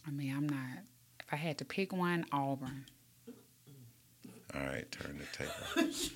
I 0.07 0.11
mean, 0.11 0.33
I'm 0.35 0.47
not. 0.47 0.79
If 1.19 1.25
I 1.31 1.35
had 1.35 1.57
to 1.59 1.65
pick 1.65 1.91
one, 1.93 2.25
Auburn. 2.31 2.85
All 4.55 4.61
right, 4.61 4.89
turn 4.91 5.19
the 5.19 5.37
tape 5.37 5.49
off. 5.49 5.77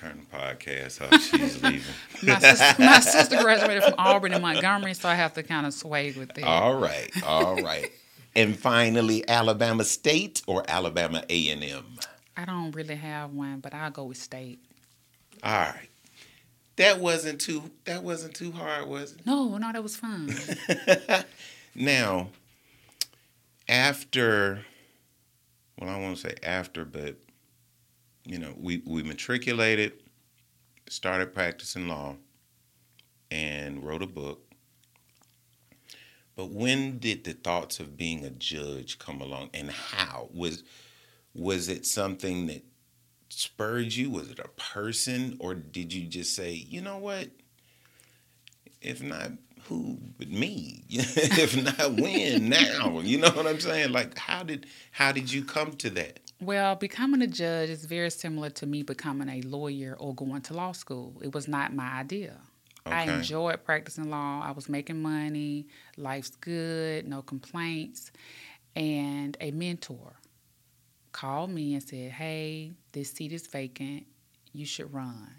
turn 0.00 0.26
the 0.30 0.36
podcast 0.36 1.00
off. 1.02 1.20
She's 1.22 1.62
leaving. 1.62 1.82
My 2.22 2.38
sister, 2.38 2.82
my 2.82 3.00
sister 3.00 3.42
graduated 3.42 3.84
from 3.84 3.94
Auburn 3.98 4.32
in 4.32 4.42
Montgomery, 4.42 4.94
so 4.94 5.08
I 5.08 5.14
have 5.14 5.34
to 5.34 5.42
kind 5.42 5.66
of 5.66 5.74
sway 5.74 6.12
with 6.12 6.36
it. 6.38 6.44
All 6.44 6.76
right, 6.76 7.10
all 7.24 7.56
right. 7.62 7.90
And 8.34 8.58
finally, 8.58 9.28
Alabama 9.28 9.84
State 9.84 10.42
or 10.46 10.64
Alabama 10.68 11.22
A 11.28 11.50
and 11.50 11.64
M. 11.64 11.84
I 12.36 12.44
don't 12.44 12.70
really 12.72 12.94
have 12.96 13.32
one, 13.32 13.60
but 13.60 13.74
I'll 13.74 13.90
go 13.90 14.04
with 14.04 14.16
State. 14.18 14.60
All 15.42 15.50
right. 15.52 15.88
That 16.76 16.98
wasn't 17.00 17.40
too. 17.40 17.70
That 17.84 18.02
wasn't 18.02 18.34
too 18.34 18.52
hard, 18.52 18.88
was 18.88 19.12
it? 19.12 19.26
No, 19.26 19.58
no, 19.58 19.72
that 19.72 19.82
was 19.82 19.96
fun. 19.96 20.32
Now, 21.74 22.30
after, 23.68 24.64
well, 25.78 25.88
I 25.88 25.98
won't 25.98 26.18
say 26.18 26.34
after, 26.42 26.84
but 26.84 27.16
you 28.24 28.38
know, 28.38 28.54
we 28.56 28.82
we 28.86 29.02
matriculated, 29.02 29.92
started 30.88 31.34
practicing 31.34 31.88
law, 31.88 32.16
and 33.30 33.84
wrote 33.84 34.02
a 34.02 34.06
book. 34.06 34.42
But 36.36 36.50
when 36.50 36.98
did 36.98 37.24
the 37.24 37.32
thoughts 37.32 37.80
of 37.80 37.96
being 37.96 38.24
a 38.24 38.30
judge 38.30 38.98
come 38.98 39.20
along, 39.20 39.50
and 39.54 39.70
how 39.70 40.28
was 40.32 40.64
was 41.34 41.68
it 41.68 41.86
something 41.86 42.46
that 42.46 42.64
spurred 43.28 43.94
you? 43.94 44.10
Was 44.10 44.30
it 44.30 44.38
a 44.38 44.48
person, 44.48 45.36
or 45.38 45.54
did 45.54 45.92
you 45.92 46.06
just 46.06 46.34
say, 46.34 46.52
you 46.52 46.80
know 46.80 46.98
what? 46.98 47.28
If 48.80 49.02
not 49.02 49.32
who 49.68 49.98
but 50.18 50.28
me 50.28 50.84
if 50.88 51.56
not 51.56 51.92
when 52.00 52.48
now 52.48 52.98
you 53.00 53.18
know 53.18 53.30
what 53.30 53.46
i'm 53.46 53.60
saying 53.60 53.92
like 53.92 54.16
how 54.16 54.42
did 54.42 54.66
how 54.90 55.12
did 55.12 55.30
you 55.30 55.44
come 55.44 55.72
to 55.72 55.90
that 55.90 56.18
Well, 56.40 56.74
becoming 56.74 57.20
a 57.20 57.26
judge 57.26 57.68
is 57.68 57.84
very 57.84 58.10
similar 58.10 58.48
to 58.50 58.66
me 58.66 58.82
becoming 58.82 59.28
a 59.28 59.42
lawyer 59.42 59.96
or 59.98 60.14
going 60.14 60.40
to 60.42 60.54
law 60.54 60.72
school. 60.72 61.20
It 61.22 61.34
was 61.34 61.46
not 61.46 61.74
my 61.74 62.00
idea. 62.00 62.38
I 62.86 63.04
enjoyed 63.04 63.62
practicing 63.64 64.08
law. 64.08 64.42
I 64.42 64.52
was 64.52 64.68
making 64.68 65.02
money. 65.02 65.66
Life's 65.98 66.30
good, 66.30 67.06
no 67.06 67.20
complaints. 67.20 68.10
And 68.74 69.36
a 69.40 69.50
mentor 69.50 70.14
called 71.12 71.50
me 71.50 71.74
and 71.74 71.82
said, 71.82 72.12
Hey, 72.12 72.72
this 72.92 73.12
seat 73.12 73.32
is 73.32 73.46
vacant. 73.46 74.06
You 74.52 74.64
should 74.64 74.92
run. 74.94 75.30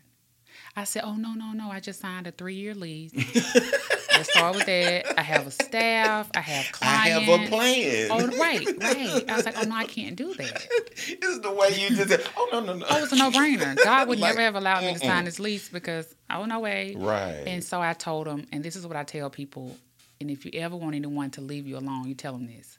I 0.76 0.84
said, 0.84 1.04
Oh, 1.04 1.16
no, 1.16 1.34
no, 1.34 1.54
no. 1.54 1.72
I 1.72 1.80
just 1.80 2.00
signed 2.00 2.28
a 2.28 2.32
three 2.32 2.56
year 2.56 2.76
lease. 2.76 3.12
Let's 4.14 4.32
start 4.32 4.56
with 4.56 4.66
that. 4.66 5.18
I 5.20 5.22
have 5.22 5.48
a 5.48 5.52
staff, 5.52 6.30
I 6.36 6.42
have 6.42 6.72
clients. 6.72 7.06
i 7.06 7.08
have 7.10 7.42
a 7.42 7.48
plan 7.48 8.08
Oh, 8.12 8.28
right, 8.38 8.66
right. 8.80 9.30
I 9.30 9.36
was 9.38 9.46
like, 9.46 9.58
Oh, 9.58 9.64
no, 9.64 9.76
I 9.76 9.86
can't 9.86 10.16
do 10.16 10.34
that. 10.34 10.68
this 10.96 11.30
is 11.30 11.42
the 11.42 11.52
way 11.52 11.70
you 11.70 11.96
just 11.96 12.10
said, 12.10 12.24
oh 12.38 12.50
no 12.52 12.60
no 12.60 12.74
no 12.74 12.86
Oh, 12.90 13.04
it's 13.04 13.12
a 13.12 13.16
no 13.16 13.32
brainer. 13.32 13.76
God 13.84 14.08
would 14.10 14.20
Like, 14.20 14.32
never 14.36 14.42
have 14.42 14.56
allowed 14.56 14.84
me 14.84 14.94
to 14.94 15.00
sign 15.00 15.26
this 15.26 15.40
lease 15.40 15.70
because 15.70 16.14
oh 16.30 16.46
no 16.46 16.60
way. 16.60 16.96
right 16.98 17.44
And 17.48 17.64
so 17.64 17.82
I 17.82 17.94
told 17.94 18.28
him, 18.28 18.46
and 18.52 18.64
this 18.64 18.76
is 18.76 18.86
what 18.86 18.96
I 18.98 19.04
tell 19.04 19.30
people, 19.30 19.76
and 20.20 20.30
if 20.30 20.46
you 20.46 20.52
ever 20.56 20.76
want 20.76 20.96
anyone 20.96 21.32
to 21.32 21.42
leave 21.42 21.66
you 21.68 21.78
alone, 21.78 22.08
you 22.08 22.16
tell 22.16 22.34
them 22.34 22.48
this. 22.48 22.78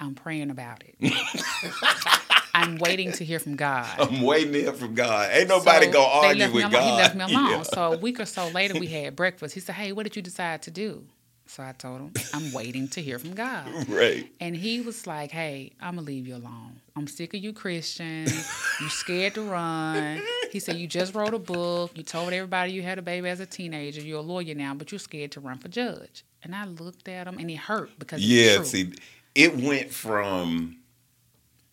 I'm 0.00 0.14
praying 0.16 0.50
about 0.50 0.82
it. 0.84 0.96
I'm 2.54 2.76
waiting 2.78 3.12
to 3.12 3.24
hear 3.24 3.38
from 3.38 3.56
God. 3.56 3.88
i'm 3.98 4.20
waiting 4.22 4.52
to 4.52 4.60
hear 4.62 4.72
from 4.72 4.94
god 4.94 5.30
ain't 5.32 5.48
nobody 5.48 5.86
So 5.86 5.92
gonna 5.92 6.26
argue 6.26 6.52
with 6.52 6.64
alone. 6.64 6.70
god 6.72 6.82
He 6.84 6.90
left 7.02 7.14
me 7.16 7.22
alone. 7.34 7.50
Yeah. 7.50 7.62
So 7.62 7.92
a 7.92 7.96
week 7.96 8.20
or 8.20 8.26
so 8.26 8.48
later, 8.48 8.78
we 8.78 8.86
had 8.88 9.16
breakfast. 9.16 9.54
He 9.54 9.60
said, 9.60 9.74
"Hey, 9.74 9.92
what 9.92 10.02
did 10.04 10.16
you 10.16 10.22
decide 10.22 10.62
to 10.62 10.70
do?" 10.70 11.04
So 11.46 11.62
I 11.62 11.72
told 11.72 12.00
him, 12.00 12.12
"I'm 12.32 12.52
waiting 12.52 12.88
to 12.88 13.02
hear 13.02 13.18
from 13.18 13.34
God." 13.34 13.66
right 13.88 14.26
And 14.40 14.56
he 14.56 14.80
was 14.80 15.06
like, 15.06 15.30
"Hey, 15.30 15.72
I'm 15.80 15.94
gonna 15.96 16.06
leave 16.06 16.26
you 16.26 16.36
alone. 16.36 16.80
I'm 16.96 17.06
sick 17.06 17.34
of 17.34 17.40
you 17.42 17.52
Christians. 17.52 18.32
You 18.80 18.88
scared 18.88 19.34
to 19.34 19.42
run." 19.42 20.22
He 20.50 20.60
said, 20.60 20.76
"You 20.76 20.86
just 20.86 21.14
wrote 21.14 21.34
a 21.34 21.38
book. 21.38 21.92
You 21.96 22.02
told 22.02 22.32
everybody 22.32 22.72
you 22.72 22.82
had 22.82 22.98
a 22.98 23.02
baby 23.02 23.28
as 23.28 23.40
a 23.40 23.46
teenager. 23.46 24.00
You're 24.02 24.18
a 24.18 24.22
lawyer 24.22 24.54
now, 24.54 24.74
but 24.74 24.92
you're 24.92 24.98
scared 24.98 25.32
to 25.32 25.40
run 25.40 25.58
for 25.58 25.68
judge." 25.68 26.24
And 26.42 26.54
I 26.54 26.64
looked 26.66 27.08
at 27.08 27.26
him, 27.26 27.38
and 27.38 27.50
it 27.50 27.56
hurt 27.56 27.90
because 27.98 28.20
it's 28.20 28.28
yeah 28.30 28.62
see 28.62 28.92
it 29.34 29.56
went 29.56 29.90
from 29.90 30.76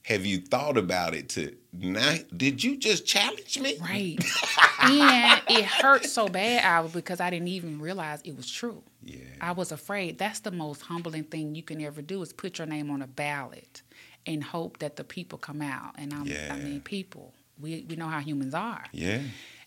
have 0.03 0.25
you 0.25 0.39
thought 0.39 0.77
about 0.77 1.13
it 1.13 1.29
to 1.29 1.55
now 1.73 2.15
did 2.35 2.63
you 2.63 2.77
just 2.77 3.05
challenge 3.05 3.59
me 3.59 3.77
right. 3.81 4.17
and 4.81 5.41
it 5.49 5.65
hurt 5.65 6.05
so 6.05 6.27
bad, 6.27 6.63
I 6.65 6.87
because 6.87 7.19
I 7.19 7.29
didn't 7.29 7.49
even 7.49 7.79
realize 7.79 8.21
it 8.23 8.35
was 8.35 8.49
true. 8.49 8.81
yeah 9.03 9.19
I 9.41 9.51
was 9.51 9.71
afraid. 9.71 10.17
That's 10.17 10.39
the 10.41 10.51
most 10.51 10.81
humbling 10.81 11.23
thing 11.25 11.55
you 11.55 11.63
can 11.63 11.81
ever 11.81 12.01
do 12.01 12.21
is 12.21 12.33
put 12.33 12.57
your 12.57 12.67
name 12.67 12.89
on 12.89 13.01
a 13.01 13.07
ballot 13.07 13.81
and 14.25 14.43
hope 14.43 14.79
that 14.79 14.95
the 14.95 15.03
people 15.03 15.37
come 15.37 15.61
out. 15.61 15.93
And 15.97 16.13
I'm, 16.13 16.25
Yeah. 16.25 16.53
I 16.53 16.57
mean, 16.57 16.81
people. 16.81 17.33
We 17.59 17.85
we 17.89 17.95
know 17.97 18.07
how 18.07 18.19
humans 18.19 18.53
are. 18.53 18.85
yeah 18.93 19.21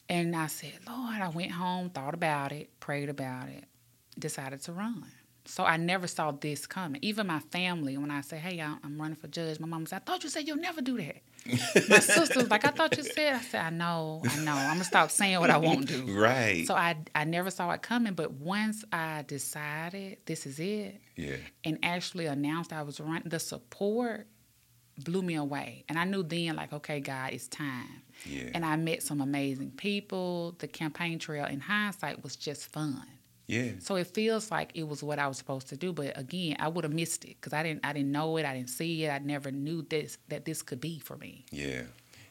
And 0.09 0.35
I 0.35 0.47
said, 0.49 0.73
Lord, 0.87 1.21
I 1.21 1.29
went 1.29 1.53
home, 1.53 1.91
thought 1.91 2.15
about 2.15 2.53
it, 2.53 2.69
prayed 2.81 3.09
about 3.09 3.49
it, 3.49 3.65
decided 4.19 4.61
to 4.63 4.73
run. 4.73 5.05
So 5.45 5.65
I 5.65 5.77
never 5.77 6.07
saw 6.07 6.31
this 6.31 6.67
coming. 6.67 7.01
Even 7.03 7.27
my 7.27 7.41
family, 7.41 7.97
when 7.97 8.11
I 8.11 8.21
say, 8.21 8.39
"Hey, 8.39 8.61
I'm 8.61 8.79
I'm 8.85 9.01
running 9.01 9.17
for 9.17 9.29
judge," 9.29 9.59
my 9.59 9.67
mom 9.67 9.87
said, 9.87 9.97
"I 9.97 9.99
thought 10.01 10.23
you 10.23 10.31
said 10.31 10.47
you'll 10.47 10.57
never 10.57 10.81
do 10.81 10.97
that." 10.99 11.17
my 11.89 11.99
sister 11.99 12.41
was 12.41 12.51
like, 12.51 12.65
"I 12.65 12.71
thought 12.71 12.97
you 12.97 13.03
said." 13.03 13.35
I 13.35 13.41
said, 13.41 13.65
"I 13.65 13.71
know, 13.71 14.23
I 14.29 14.37
know. 14.45 14.53
I'm 14.53 14.75
gonna 14.75 14.85
stop 14.85 15.11
saying 15.11 15.41
what 15.41 15.51
I 15.51 15.57
won't 15.57 15.87
do." 15.89 16.07
right 16.17 16.67
So 16.67 16.75
I 16.75 16.97
I 17.15 17.25
never 17.25 17.51
saw 17.51 17.71
it 17.73 17.83
coming, 17.83 18.15
but 18.15 18.31
once 18.33 18.85
I 18.93 19.25
decided 19.27 20.19
this 20.27 20.47
is 20.47 20.61
it 20.61 21.01
yeah 21.17 21.37
and 21.65 21.79
actually 21.83 22.27
announced 22.27 22.73
I 22.73 22.83
was 22.83 23.01
running, 23.01 23.29
the 23.29 23.41
support 23.41 24.27
blew 24.99 25.23
me 25.23 25.35
away. 25.35 25.85
And 25.89 25.99
I 25.99 26.05
knew 26.05 26.23
then, 26.23 26.57
like, 26.57 26.73
okay, 26.73 27.01
God, 27.01 27.33
it's 27.33 27.49
time. 27.49 28.03
Yeah. 28.27 28.51
And 28.55 28.65
I 28.65 28.77
met 28.77 29.03
some 29.03 29.21
amazing 29.21 29.73
people. 29.73 30.55
The 30.59 30.69
campaign 30.69 31.19
trail, 31.19 31.47
in 31.47 31.61
hindsight, 31.61 32.23
was 32.23 32.37
just 32.37 32.71
fun. 32.73 33.07
Yeah. 33.47 33.73
So 33.81 33.97
it 33.97 34.07
feels 34.07 34.51
like 34.51 34.71
it 34.75 34.87
was 34.87 35.03
what 35.03 35.19
I 35.19 35.27
was 35.27 35.37
supposed 35.37 35.69
to 35.69 35.77
do, 35.77 35.93
but 35.93 36.17
again, 36.17 36.57
I 36.59 36.69
would 36.69 36.85
have 36.85 36.93
missed 36.93 37.25
it 37.25 37.37
because 37.41 37.53
I 37.53 37.63
didn't. 37.63 37.85
I 37.85 37.93
didn't 37.93 38.13
know 38.13 38.37
it. 38.37 38.47
I 38.47 38.55
didn't 38.55 38.71
see 38.71 39.05
it. 39.05 39.11
I 39.11 39.19
never 39.19 39.51
knew 39.51 39.83
this 39.83 40.19
that 40.29 40.45
this 40.45 40.63
could 40.63 40.81
be 40.81 40.99
for 40.99 41.17
me. 41.17 41.45
Yeah. 41.51 41.83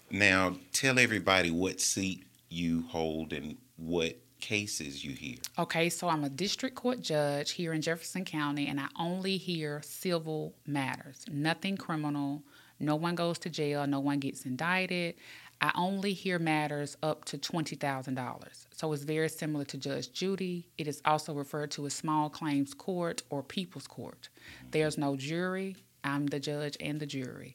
Now 0.10 0.58
tell 0.74 1.00
everybody 1.00 1.52
what 1.52 1.80
seat 1.80 2.26
you 2.50 2.84
hold 2.90 3.34
and 3.34 3.58
what 3.78 4.18
cases 4.42 5.06
you 5.06 5.14
hear. 5.14 5.38
Okay, 5.58 5.90
so 5.90 6.10
I'm 6.10 6.24
a 6.24 6.30
district 6.30 6.76
court 6.76 7.02
judge 7.02 7.52
here 7.52 7.72
in 7.74 7.82
Jefferson 7.82 8.26
County, 8.26 8.68
and 8.68 8.80
I 8.80 8.88
only 9.00 9.38
hear 9.38 9.82
civil 9.84 10.54
matters, 10.68 11.24
nothing 11.32 11.78
criminal. 11.78 12.44
No 12.80 12.96
one 12.96 13.16
goes 13.16 13.38
to 13.40 13.50
jail, 13.50 13.86
no 13.86 14.00
one 14.00 14.20
gets 14.20 14.46
indicted. 14.46 15.16
I 15.62 15.72
only 15.76 16.14
hear 16.14 16.40
matters 16.40 16.98
up 17.04 17.24
to 17.26 17.38
$20,000. 17.38 18.66
So 18.72 18.92
it's 18.94 19.04
very 19.04 19.30
similar 19.30 19.64
to 19.66 19.78
Judge 19.78 20.12
Judy. 20.12 20.68
It 20.80 20.88
is 20.88 21.02
also 21.06 21.34
referred 21.34 21.70
to 21.72 21.86
as 21.86 21.94
small 21.94 22.30
claims 22.32 22.74
court 22.74 23.22
or 23.30 23.44
people's 23.44 23.86
court. 23.86 24.30
There's 24.72 24.98
no 24.98 25.16
jury. 25.16 25.76
I'm 26.04 26.26
the 26.26 26.40
judge 26.40 26.78
and 26.80 27.00
the 27.00 27.06
jury. 27.06 27.54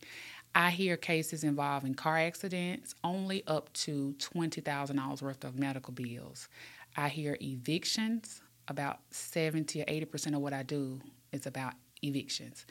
I 0.55 0.71
hear 0.71 0.97
cases 0.97 1.43
involving 1.43 1.95
car 1.95 2.17
accidents 2.19 2.95
only 3.03 3.43
up 3.49 3.73
to 3.75 4.15
$20,000 4.19 5.21
worth 5.21 5.45
of 5.45 5.59
medical 5.59 5.93
bills. 5.93 6.49
I 6.97 7.09
hear 7.09 7.37
evictions, 7.43 8.41
about 8.69 9.01
70 9.11 9.83
or 9.83 9.85
80% 9.85 10.35
of 10.35 10.41
what 10.41 10.53
I 10.53 10.63
do 10.63 11.01
is 11.33 11.47
about 11.47 11.75
evictions. 12.03 12.65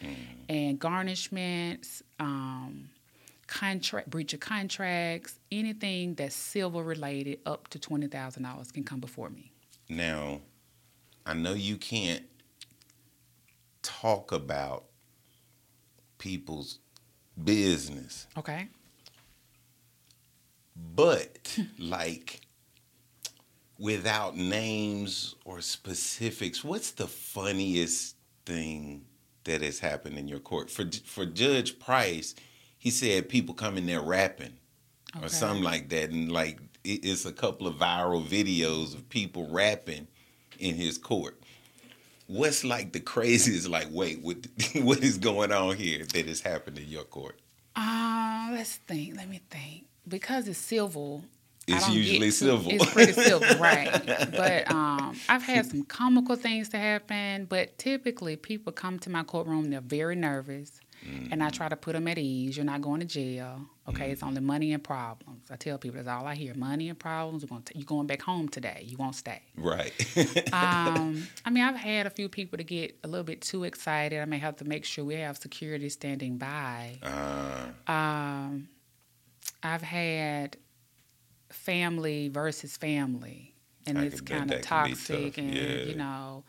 And 0.50 0.80
garnishments, 0.80 2.02
um, 2.20 2.90
contract 3.48 4.10
breach 4.10 4.34
of 4.34 4.40
contracts, 4.40 5.40
anything 5.52 6.16
that's 6.16 6.36
civil 6.36 6.84
related 6.84 7.40
up 7.46 7.68
to 7.70 7.80
$20,000 7.80 8.74
can 8.74 8.84
come 8.84 9.00
before 9.00 9.30
me. 9.30 9.52
Now, 9.90 10.42
I 11.26 11.34
know 11.34 11.54
you 11.54 11.78
can't 11.78 12.24
talk 13.82 14.32
about 14.32 14.86
people's 16.18 16.80
business, 17.44 18.28
Okay? 18.38 18.68
but 20.96 21.58
like 21.80 22.42
without 23.78 24.36
names 24.36 25.36
or 25.46 25.62
specifics, 25.62 26.64
what's 26.64 26.92
the 26.92 27.08
funniest 27.08 28.16
thing 28.46 29.06
that 29.44 29.62
has 29.62 29.80
happened 29.80 30.18
in 30.18 30.28
your 30.28 30.40
court? 30.40 30.70
For 30.70 30.86
for 31.06 31.26
Judge 31.26 31.78
Price, 31.80 32.36
he 32.86 32.92
said 32.92 33.28
people 33.30 33.56
come 33.56 33.80
in 33.80 33.88
there 33.88 34.00
rapping 34.00 34.54
or 35.20 35.28
something 35.28 35.64
like 35.64 35.90
that, 35.90 36.12
and 36.12 36.32
like 36.32 36.60
it's 36.84 37.26
a 37.26 37.34
couple 37.34 37.66
of 37.66 37.74
viral 37.78 38.24
videos 38.24 38.94
of 38.94 39.10
people 39.10 39.48
rapping 39.50 40.08
in 40.60 40.76
his 40.76 41.00
court. 41.00 41.42
What's 42.28 42.64
like 42.64 42.94
the 42.94 43.00
craziest? 43.00 43.68
Like, 43.68 43.88
wait, 43.90 44.22
what 44.22 44.38
what 44.76 45.00
is 45.00 45.18
going 45.18 45.52
on 45.52 45.78
here 45.78 46.06
that 46.14 46.28
has 46.28 46.42
happened 46.42 46.78
in 46.78 46.88
your 46.88 47.06
court? 47.06 47.40
Uh, 47.76 48.50
let's 48.52 48.76
think. 48.76 49.18
Let 49.18 49.30
me 49.30 49.42
think. 49.50 49.86
Because 50.08 50.48
it's 50.48 50.60
civil. 50.60 51.24
It's 51.68 51.90
usually 51.90 52.30
civil. 52.30 52.72
It's 52.72 52.94
pretty 52.94 53.14
civil, 53.20 53.58
right? 53.58 53.90
But 54.06 54.70
um, 54.72 55.20
I've 55.28 55.42
had 55.42 55.66
some 55.66 55.82
comical 55.86 56.36
things 56.36 56.70
to 56.70 56.78
happen. 56.78 57.46
But 57.46 57.80
typically, 57.80 58.36
people 58.36 58.72
come 58.72 59.00
to 59.00 59.10
my 59.10 59.24
courtroom. 59.24 59.72
They're 59.72 59.82
very 59.82 60.16
nervous, 60.16 60.80
and 61.32 61.44
I 61.44 61.50
try 61.50 61.70
to 61.70 61.76
put 61.76 61.94
them 61.94 62.08
at 62.08 62.18
ease. 62.18 62.58
You're 62.58 62.66
not 62.66 62.82
going 62.82 63.00
to 63.00 63.06
jail. 63.06 63.62
Okay, 63.88 64.12
it's 64.12 64.24
only 64.24 64.42
money 64.42 64.74
and 64.74 64.84
problems. 64.84 65.52
I 65.52 65.56
tell 65.56 65.78
people 65.78 65.98
that's 65.98 66.08
all 66.08 66.26
I 66.26 66.36
hear: 66.36 66.54
money 66.56 66.90
and 66.90 66.98
problems. 66.98 67.44
We're 67.44 67.50
going 67.50 67.64
to 67.64 67.78
you're 67.78 67.86
going 67.86 68.08
back 68.08 68.22
home 68.22 68.50
today. 68.50 68.84
You 68.86 68.98
won't 68.98 69.16
stay. 69.16 69.42
Right. 69.58 69.94
Um, 70.54 71.28
I 71.46 71.50
mean, 71.50 71.64
I've 71.64 71.76
had 71.76 72.06
a 72.06 72.10
few 72.10 72.30
people 72.30 72.58
to 72.58 72.64
get 72.64 72.98
a 73.04 73.08
little 73.08 73.24
bit 73.24 73.42
too 73.42 73.64
excited. 73.66 74.20
I 74.22 74.26
may 74.26 74.38
have 74.38 74.56
to 74.58 74.66
make 74.66 74.86
sure 74.86 75.04
we 75.04 75.16
have 75.16 75.38
security 75.38 75.90
standing 75.90 76.38
by. 76.38 76.98
uh, 77.04 77.92
Um, 77.92 78.70
I've 79.62 79.82
had 79.82 80.58
family 81.50 82.30
versus 82.30 82.78
family, 82.78 83.54
and 83.86 83.98
I 83.98 84.04
it's 84.06 84.22
kind 84.22 84.44
of 84.44 84.62
that 84.62 84.66
can 84.66 84.86
be 84.86 84.92
toxic 84.92 85.38
and 85.38 85.54
yeah. 85.54 85.84
you 85.84 85.96
know 85.96 86.44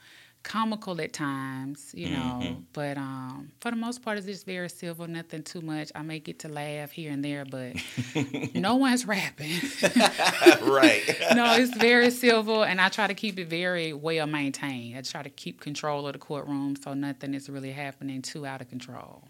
comical 0.47 1.01
at 1.01 1.13
times, 1.13 1.91
you 1.93 2.09
know. 2.09 2.41
Mm-hmm. 2.41 2.61
But 2.73 2.97
um, 2.97 3.51
for 3.61 3.73
the 3.73 3.77
most 3.77 4.01
part, 4.01 4.17
it's 4.17 4.27
just 4.29 4.47
very 4.47 4.69
civil, 4.69 5.09
nothing 5.09 5.43
too 5.43 5.61
much. 5.61 5.91
I 5.95 6.03
may 6.03 6.21
get 6.21 6.39
to 6.41 6.49
laugh 6.49 6.93
here 6.93 7.11
and 7.11 7.25
there, 7.25 7.45
but 7.45 7.75
no 8.55 8.77
one's 8.77 9.05
rapping. 9.07 9.61
right. 9.83 11.03
no, 11.35 11.55
it's 11.57 11.77
very 11.77 12.11
civil, 12.11 12.63
and 12.63 12.81
I 12.81 12.89
try 12.89 13.09
to 13.09 13.15
keep 13.15 13.41
it 13.41 13.49
very 13.49 13.93
well 13.93 14.29
maintained. 14.29 14.97
I 14.97 15.03
try 15.03 15.25
to 15.25 15.31
keep 15.31 15.61
control 15.61 16.07
of 16.07 16.13
the 16.13 16.21
courtroom 16.21 16.77
so 16.77 16.95
nothing 16.95 17.35
is 17.35 17.51
really 17.51 17.73
happening 17.73 18.23
too 18.23 18.47
out 18.47 18.61
of 18.61 18.71
control. 18.71 19.25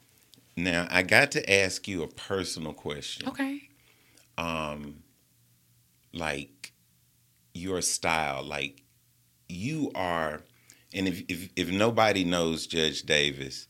Now 0.55 0.87
I 0.91 1.03
got 1.03 1.31
to 1.33 1.53
ask 1.53 1.89
you 1.89 2.03
a 2.03 2.09
personal 2.09 2.75
question. 2.75 3.27
Okay. 3.29 3.63
Um, 4.37 5.03
like 6.13 6.73
your 7.55 7.81
style, 7.81 8.43
like 8.43 8.83
you 9.49 9.91
are, 9.95 10.43
and 10.97 11.07
if 11.09 11.23
if 11.29 11.49
if 11.57 11.71
nobody 11.71 12.25
knows 12.25 12.67
Judge 12.67 13.03
Davis, 13.03 13.67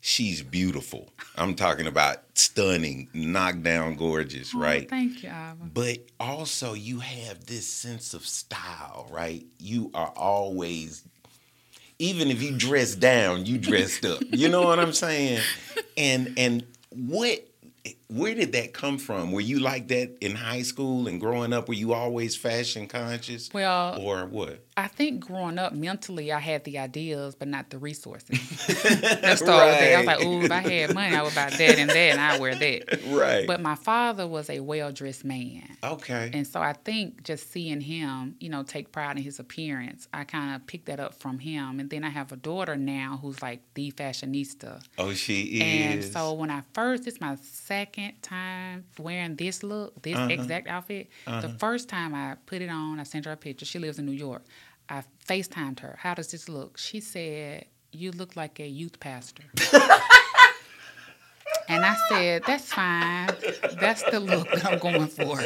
she's 0.00 0.42
beautiful. 0.42 1.08
I'm 1.36 1.54
talking 1.54 1.86
about 1.86 2.18
stunning, 2.34 3.08
knockdown, 3.12 3.96
gorgeous, 3.96 4.52
Oh, 4.54 4.58
right? 4.60 4.88
thank 4.88 5.22
you, 5.22 5.28
Ava. 5.30 5.56
But 5.72 5.98
also, 6.20 6.74
you 6.74 7.00
have 7.00 7.46
this 7.46 7.66
sense 7.66 8.14
of 8.14 8.26
style, 8.26 9.08
right? 9.10 9.44
You 9.58 9.90
are 9.94 10.12
always, 10.16 11.02
even 11.98 12.30
if 12.30 12.42
you 12.42 12.56
dress 12.56 12.94
down, 12.94 13.46
you 13.46 13.58
dressed 13.58 14.04
up. 14.04 14.20
You 14.30 14.48
know 14.48 14.62
what 14.62 14.78
I'm 14.78 14.92
saying? 14.92 15.40
And 15.98 16.34
and 16.36 16.62
what, 16.90 17.40
where 18.08 18.34
did 18.34 18.52
that 18.52 18.72
come 18.72 18.98
from? 18.98 19.32
Were 19.32 19.40
you 19.40 19.58
like 19.58 19.88
that 19.88 20.16
in 20.20 20.36
high 20.36 20.62
school 20.62 21.08
and 21.08 21.20
growing 21.20 21.52
up? 21.52 21.66
Were 21.68 21.74
you 21.74 21.92
always 21.92 22.36
fashion 22.36 22.86
conscious? 22.86 23.50
Well, 23.52 24.00
or 24.00 24.26
what? 24.26 24.60
I 24.76 24.88
think 24.88 25.24
growing 25.26 25.58
up 25.58 25.72
mentally, 25.72 26.30
I 26.32 26.38
had 26.38 26.64
the 26.64 26.78
ideas, 26.78 27.34
but 27.34 27.48
not 27.48 27.70
the 27.70 27.78
resources. 27.78 28.28
That's 28.92 29.40
the 29.40 29.50
whole 29.50 29.72
thing. 29.72 29.94
I 29.94 29.98
was 29.98 30.06
like, 30.06 30.18
Right. 30.18 30.26
ooh, 30.26 30.42
if 30.42 30.50
I 30.52 30.60
had 30.60 30.94
money, 30.94 31.16
I 31.16 31.22
would 31.22 31.34
buy 31.34 31.48
that 31.48 31.78
and 31.78 31.88
that, 31.88 31.96
and 31.96 32.20
I 32.20 32.38
wear 32.38 32.54
that. 32.54 33.00
Right. 33.08 33.46
But 33.46 33.62
my 33.62 33.74
father 33.74 34.26
was 34.26 34.50
a 34.50 34.60
well 34.60 34.92
dressed 34.92 35.24
man. 35.24 35.76
okay. 35.82 36.30
And 36.32 36.46
so 36.46 36.60
I 36.60 36.74
think 36.74 37.22
just 37.22 37.50
seeing 37.50 37.80
him, 37.80 38.36
you 38.38 38.50
know, 38.50 38.62
take 38.64 38.92
pride 38.92 39.16
in 39.16 39.22
his 39.22 39.38
appearance, 39.40 40.08
I 40.12 40.24
kind 40.24 40.54
of 40.54 40.66
picked 40.66 40.86
that 40.86 41.00
up 41.00 41.14
from 41.14 41.38
him. 41.38 41.80
And 41.80 41.88
then 41.88 42.04
I 42.04 42.10
have 42.10 42.30
a 42.32 42.36
daughter 42.36 42.76
now 42.76 43.18
who's 43.22 43.40
like 43.40 43.60
the 43.74 43.90
fashionista. 43.92 44.82
oh, 44.98 45.14
she 45.14 45.42
is. 45.42 46.04
And 46.04 46.12
so 46.12 46.34
when 46.34 46.50
I 46.50 46.62
first, 46.74 47.06
it's 47.06 47.20
my 47.20 47.36
second 47.40 47.95
time 48.22 48.84
wearing 48.98 49.36
this 49.36 49.62
look, 49.62 50.00
this 50.02 50.16
Uh-huh. 50.16 50.28
exact 50.30 50.68
outfit. 50.68 51.08
The 51.26 51.54
first 51.58 51.88
time 51.88 52.14
I 52.14 52.36
put 52.46 52.62
it 52.62 52.68
on, 52.70 53.00
I 53.00 53.04
sent 53.04 53.24
her 53.26 53.32
a 53.32 53.36
picture. 53.36 53.64
She 53.66 53.78
lives 53.78 53.98
in 53.98 54.06
New 54.06 54.12
York. 54.28 54.42
I 54.88 55.02
FaceTimed 55.28 55.80
her. 55.80 55.98
How 56.00 56.14
does 56.14 56.28
this 56.30 56.48
look? 56.48 56.78
She 56.78 57.00
said, 57.00 57.64
You 57.92 58.12
look 58.12 58.36
like 58.36 58.60
a 58.60 58.66
youth 58.68 59.00
pastor. 59.00 59.44
And 61.68 61.84
I 61.84 61.96
said, 62.08 62.42
that's 62.46 62.72
fine. 62.72 63.30
That's 63.80 64.02
the 64.04 64.20
look 64.20 64.50
that 64.52 64.64
I'm 64.64 64.78
going 64.78 65.08
for. 65.08 65.38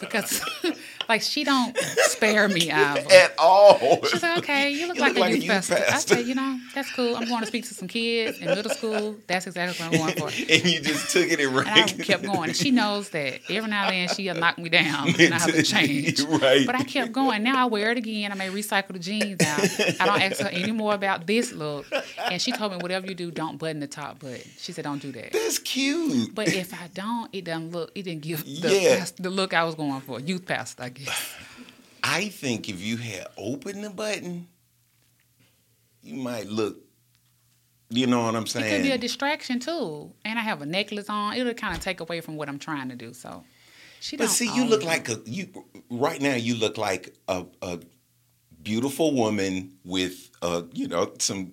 Because, 0.00 0.44
like, 1.08 1.22
she 1.22 1.44
don't 1.44 1.76
spare 1.78 2.48
me, 2.48 2.70
Ivor. 2.70 3.12
at 3.12 3.34
all. 3.38 4.04
She's 4.04 4.22
like, 4.22 4.38
okay, 4.38 4.70
you 4.70 4.86
look 4.86 4.96
You 4.96 5.02
like, 5.02 5.14
look 5.14 5.24
a 5.26 5.30
youth 5.30 5.44
youth 5.44 5.52
pastor. 5.52 5.74
I 5.88 5.98
said, 5.98 6.26
you 6.26 6.34
know, 6.34 6.58
that's 6.74 6.92
cool. 6.94 7.16
I'm 7.16 7.26
going 7.26 7.40
to 7.40 7.46
speak 7.46 7.64
to 7.66 7.74
some 7.74 7.88
kids 7.88 8.38
in 8.38 8.46
middle 8.46 8.70
school. 8.70 9.16
That's 9.26 9.46
exactly 9.46 9.86
what 9.86 9.94
I'm 9.94 9.98
going 9.98 10.16
for. 10.16 10.26
and 10.52 10.64
you 10.64 10.80
just 10.80 11.10
took 11.10 11.28
it 11.28 11.40
and 11.40 11.54
ran. 11.54 11.66
And 11.66 11.78
I 11.78 12.04
kept 12.04 12.22
going. 12.22 12.44
And 12.50 12.56
she 12.56 12.70
knows 12.70 13.10
that 13.10 13.40
every 13.50 13.68
now 13.70 13.88
and 13.88 14.08
then 14.08 14.14
she'll 14.14 14.34
knock 14.34 14.58
me 14.58 14.68
down 14.68 15.08
and 15.18 15.34
I 15.34 15.38
have 15.38 15.52
to 15.52 15.62
change. 15.64 16.22
Right. 16.22 16.64
But 16.66 16.74
I 16.74 16.84
kept 16.84 17.12
going. 17.12 17.42
Now 17.42 17.62
I 17.62 17.64
wear 17.66 17.90
it 17.90 17.98
again. 17.98 18.30
I 18.32 18.34
may 18.34 18.48
recycle 18.48 18.92
the 18.92 18.98
jeans 18.98 19.40
out. 19.42 19.60
I 20.00 20.06
don't 20.06 20.22
ask 20.22 20.40
her 20.40 20.48
anymore 20.48 20.94
about 20.94 21.26
this 21.26 21.52
look. 21.52 21.86
And 22.30 22.40
she 22.40 22.52
told 22.52 22.72
me, 22.72 22.78
whatever 22.78 23.06
you 23.06 23.14
do, 23.14 23.30
don't 23.30 23.58
button 23.58 23.80
the 23.80 23.86
top 23.86 24.20
button. 24.20 24.40
She 24.58 24.72
said, 24.72 24.84
don't 24.84 25.00
do 25.00 25.12
that. 25.12 25.32
That's 25.32 25.55
cute. 25.58 26.34
But 26.34 26.48
if 26.48 26.72
I 26.74 26.88
don't, 26.94 27.28
it 27.34 27.44
doesn't 27.44 27.70
look. 27.72 27.92
It 27.94 28.02
didn't 28.02 28.22
give 28.22 28.44
the, 28.44 28.72
Yeah. 28.72 29.04
the 29.18 29.30
look 29.30 29.54
I 29.54 29.64
was 29.64 29.74
going 29.74 30.00
for. 30.00 30.20
Youth 30.20 30.46
pastor, 30.46 30.84
I 30.84 30.88
guess. 30.90 31.34
I 32.02 32.28
think 32.28 32.68
if 32.68 32.80
you 32.80 32.96
had 32.96 33.26
opened 33.36 33.82
the 33.84 33.90
button, 33.90 34.46
you 36.02 36.14
might 36.16 36.46
look. 36.46 36.76
You 37.88 38.06
know 38.06 38.22
what 38.24 38.34
I'm 38.34 38.46
saying? 38.46 38.66
It 38.66 38.76
could 38.76 38.82
be 38.82 38.92
a 38.92 38.98
distraction 38.98 39.60
too. 39.60 40.12
And 40.24 40.38
I 40.38 40.42
have 40.42 40.60
a 40.62 40.66
necklace 40.66 41.08
on. 41.08 41.34
It'll 41.36 41.54
kind 41.54 41.76
of 41.76 41.82
take 41.82 42.00
away 42.00 42.20
from 42.20 42.36
what 42.36 42.48
I'm 42.48 42.58
trying 42.58 42.88
to 42.88 42.96
do. 42.96 43.12
So 43.12 43.44
she 44.00 44.16
but 44.16 44.28
see, 44.28 44.52
you 44.52 44.64
look 44.64 44.82
it. 44.82 44.86
like 44.86 45.08
a 45.08 45.20
you 45.24 45.48
right 45.90 46.20
now. 46.20 46.34
You 46.34 46.56
look 46.56 46.78
like 46.78 47.14
a, 47.28 47.44
a 47.62 47.78
beautiful 48.62 49.14
woman 49.14 49.72
with 49.84 50.30
uh 50.42 50.62
you 50.72 50.88
know 50.88 51.12
some 51.18 51.52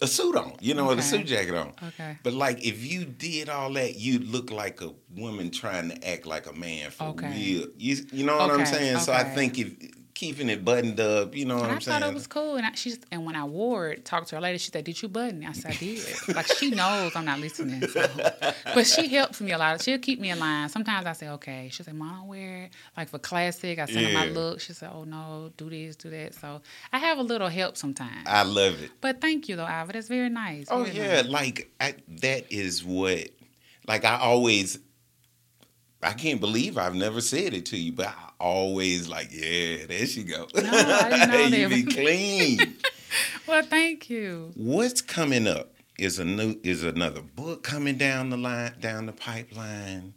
a 0.00 0.06
suit 0.06 0.36
on, 0.36 0.54
you 0.60 0.74
know, 0.74 0.86
with 0.86 0.98
a 0.98 1.02
suit 1.02 1.26
jacket 1.26 1.54
on. 1.54 1.72
Okay. 1.82 2.18
But 2.22 2.32
like 2.32 2.64
if 2.64 2.84
you 2.84 3.04
did 3.04 3.48
all 3.48 3.72
that, 3.74 3.96
you'd 3.96 4.24
look 4.28 4.50
like 4.50 4.80
a 4.80 4.92
woman 5.16 5.50
trying 5.50 5.90
to 5.90 6.08
act 6.08 6.26
like 6.26 6.46
a 6.46 6.52
man 6.52 6.90
for 6.90 7.04
Okay. 7.08 7.28
real. 7.28 7.66
You 7.76 7.96
you 8.12 8.24
know 8.24 8.36
what 8.36 8.50
I'm 8.50 8.60
Okay, 8.60 8.64
saying? 8.70 8.98
So 9.00 9.12
I 9.12 9.24
think 9.24 9.58
if 9.58 9.72
keeping 10.18 10.48
it 10.48 10.64
buttoned 10.64 10.98
up, 10.98 11.34
you 11.36 11.44
know 11.44 11.54
what 11.56 11.62
And 11.64 11.72
I 11.72 11.74
I'm 11.76 11.80
saying? 11.80 12.00
thought 12.00 12.08
it 12.10 12.14
was 12.14 12.26
cool, 12.26 12.56
and 12.56 12.66
I, 12.66 12.72
she's 12.74 12.98
and 13.12 13.24
when 13.26 13.36
I 13.36 13.44
wore 13.44 13.90
it, 13.90 14.04
talked 14.04 14.28
to 14.30 14.34
her 14.36 14.40
later, 14.40 14.58
she 14.58 14.70
said, 14.72 14.84
"Did 14.84 15.00
you 15.00 15.08
button?" 15.08 15.42
it?" 15.44 15.48
I 15.48 15.52
said, 15.52 15.72
"I 15.72 15.76
did." 15.76 16.04
like 16.38 16.46
she 16.58 16.70
knows 16.70 17.14
I'm 17.16 17.24
not 17.24 17.38
listening, 17.38 17.86
so. 17.86 18.02
but 18.74 18.84
she 18.86 19.06
helps 19.08 19.40
me 19.40 19.52
a 19.52 19.58
lot. 19.58 19.80
She'll 19.82 19.98
keep 20.08 20.18
me 20.20 20.30
in 20.30 20.38
line. 20.40 20.68
Sometimes 20.68 21.06
I 21.06 21.12
say, 21.12 21.28
"Okay," 21.38 21.68
she'll 21.72 21.86
say, 21.86 21.92
"Mom, 21.92 22.16
don't 22.18 22.28
wear 22.28 22.62
it." 22.64 22.70
Like 22.96 23.08
for 23.10 23.18
classic, 23.20 23.78
I 23.78 23.86
send 23.86 24.06
her 24.06 24.12
my 24.12 24.26
look. 24.26 24.60
She 24.60 24.72
said, 24.72 24.90
"Oh 24.92 25.04
no, 25.04 25.52
do 25.56 25.70
this, 25.70 25.94
do 25.96 26.10
that." 26.10 26.34
So 26.34 26.60
I 26.92 26.98
have 26.98 27.18
a 27.18 27.22
little 27.22 27.48
help 27.48 27.76
sometimes. 27.76 28.26
I 28.26 28.42
love 28.42 28.82
it. 28.82 28.90
but 29.00 29.20
thank 29.20 29.48
you 29.48 29.54
though, 29.56 29.64
Ivor. 29.64 29.92
That's 29.92 30.08
very 30.08 30.28
nice. 30.30 30.66
Oh 30.70 30.82
very 30.84 30.96
yeah, 30.96 31.22
nice. 31.22 31.30
like 31.38 31.70
I, 31.80 31.94
that 32.26 32.50
is 32.52 32.84
what, 32.84 33.28
like 33.86 34.04
I 34.04 34.16
always, 34.18 34.78
I 36.02 36.12
can't 36.12 36.40
believe 36.40 36.78
I've 36.78 36.94
never 36.94 37.20
said 37.20 37.54
it 37.54 37.66
to 37.66 37.76
you, 37.76 37.92
but 37.92 38.06
I 38.06 38.30
always 38.38 39.08
like, 39.08 39.28
yeah, 39.32 39.86
there 39.86 40.06
she 40.06 40.22
go. 40.22 40.46
I 40.54 41.28
didn't 41.28 41.50
know 41.50 41.56
you 41.56 41.68
be 41.68 41.82
clean. 41.92 42.76
Well, 43.46 43.64
thank 43.64 44.08
you. 44.08 44.52
What's 44.54 45.00
coming 45.00 45.48
up 45.48 45.72
is 45.98 46.18
a 46.18 46.24
new 46.24 46.56
is 46.62 46.84
another 46.84 47.22
book 47.22 47.64
coming 47.64 47.96
down 47.96 48.30
the 48.30 48.36
line, 48.36 48.74
down 48.80 49.06
the 49.06 49.12
pipeline. 49.12 50.14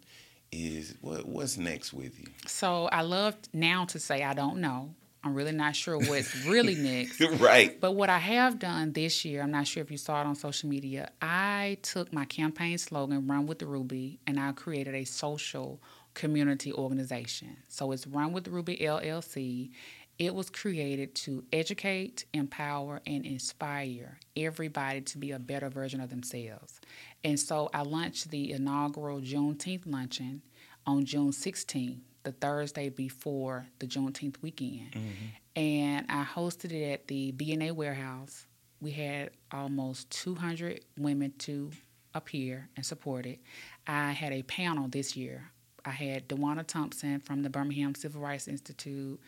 Is 0.52 0.96
what 1.02 1.26
what's 1.26 1.58
next 1.58 1.94
with 1.94 2.20
you? 2.20 2.28
So 2.46 2.86
I 2.88 3.02
love 3.02 3.36
now 3.54 3.86
to 3.86 4.00
say 4.00 4.22
I 4.24 4.34
don't 4.34 4.60
know. 4.60 4.94
I'm 5.24 5.36
really 5.36 5.52
not 5.52 5.76
sure 5.76 5.98
what's 5.98 6.36
really 6.46 6.76
next. 6.76 7.20
right. 7.40 7.80
But 7.80 7.92
what 7.92 8.10
I 8.10 8.18
have 8.18 8.58
done 8.58 8.92
this 8.94 9.24
year, 9.24 9.44
I'm 9.44 9.52
not 9.52 9.68
sure 9.68 9.84
if 9.84 9.92
you 9.92 9.98
saw 9.98 10.22
it 10.22 10.26
on 10.26 10.36
social 10.36 10.68
media, 10.68 11.12
I 11.22 11.78
took 11.84 12.12
my 12.12 12.26
campaign 12.26 12.78
slogan, 12.78 13.28
Run 13.28 13.46
with 13.46 13.60
the 13.60 13.68
Ruby, 13.68 14.20
and 14.26 14.40
I 14.40 14.52
created 14.54 14.96
a 14.96 15.06
social 15.06 15.80
community 16.16 16.74
organization. 16.74 17.58
So 17.68 17.92
it's 17.92 18.08
Run 18.08 18.34
with 18.34 18.46
the 18.46 18.52
Ruby 18.52 18.78
LLC. 18.78 19.70
It 20.18 20.36
was 20.36 20.50
created 20.50 21.16
to 21.16 21.44
educate, 21.54 22.26
empower, 22.34 23.02
and 23.08 23.26
inspire 23.26 24.20
everybody 24.36 25.02
to 25.02 25.18
be 25.18 25.32
a 25.32 25.40
better 25.40 25.70
version 25.70 26.02
of 26.02 26.10
themselves. 26.10 26.80
And 27.24 27.40
so 27.40 27.70
I 27.74 27.82
launched 27.84 28.30
the 28.30 28.52
inaugural 28.52 29.22
Juneteenth 29.22 29.84
luncheon 29.86 30.42
on 30.86 31.06
June 31.06 31.32
16th, 31.32 32.02
the 32.24 32.32
Thursday 32.32 32.90
before 32.90 33.66
the 33.80 33.88
Juneteenth 33.88 34.42
weekend. 34.42 34.92
Mm-hmm. 34.92 35.26
And 35.56 36.06
I 36.10 36.24
hosted 36.24 36.72
it 36.72 36.92
at 36.92 37.08
the 37.08 37.32
B&A 37.32 37.72
warehouse. 37.72 38.46
We 38.80 38.92
had 38.92 39.32
almost 39.52 40.10
200 40.12 40.82
women 40.98 41.34
to 41.40 41.72
appear 42.14 42.70
and 42.76 42.86
support 42.86 43.26
it. 43.26 43.40
I 43.88 44.12
had 44.12 44.34
a 44.34 44.44
panel 44.44 44.88
this 44.88 45.16
year. 45.16 45.52
I 45.86 45.92
had 45.92 46.28
Dewana 46.28 46.66
Thompson 46.66 47.20
from 47.20 47.42
the 47.42 47.50
Birmingham 47.50 47.96
Civil 47.96 48.22
Rights 48.22 48.48
Institute, 48.48 49.20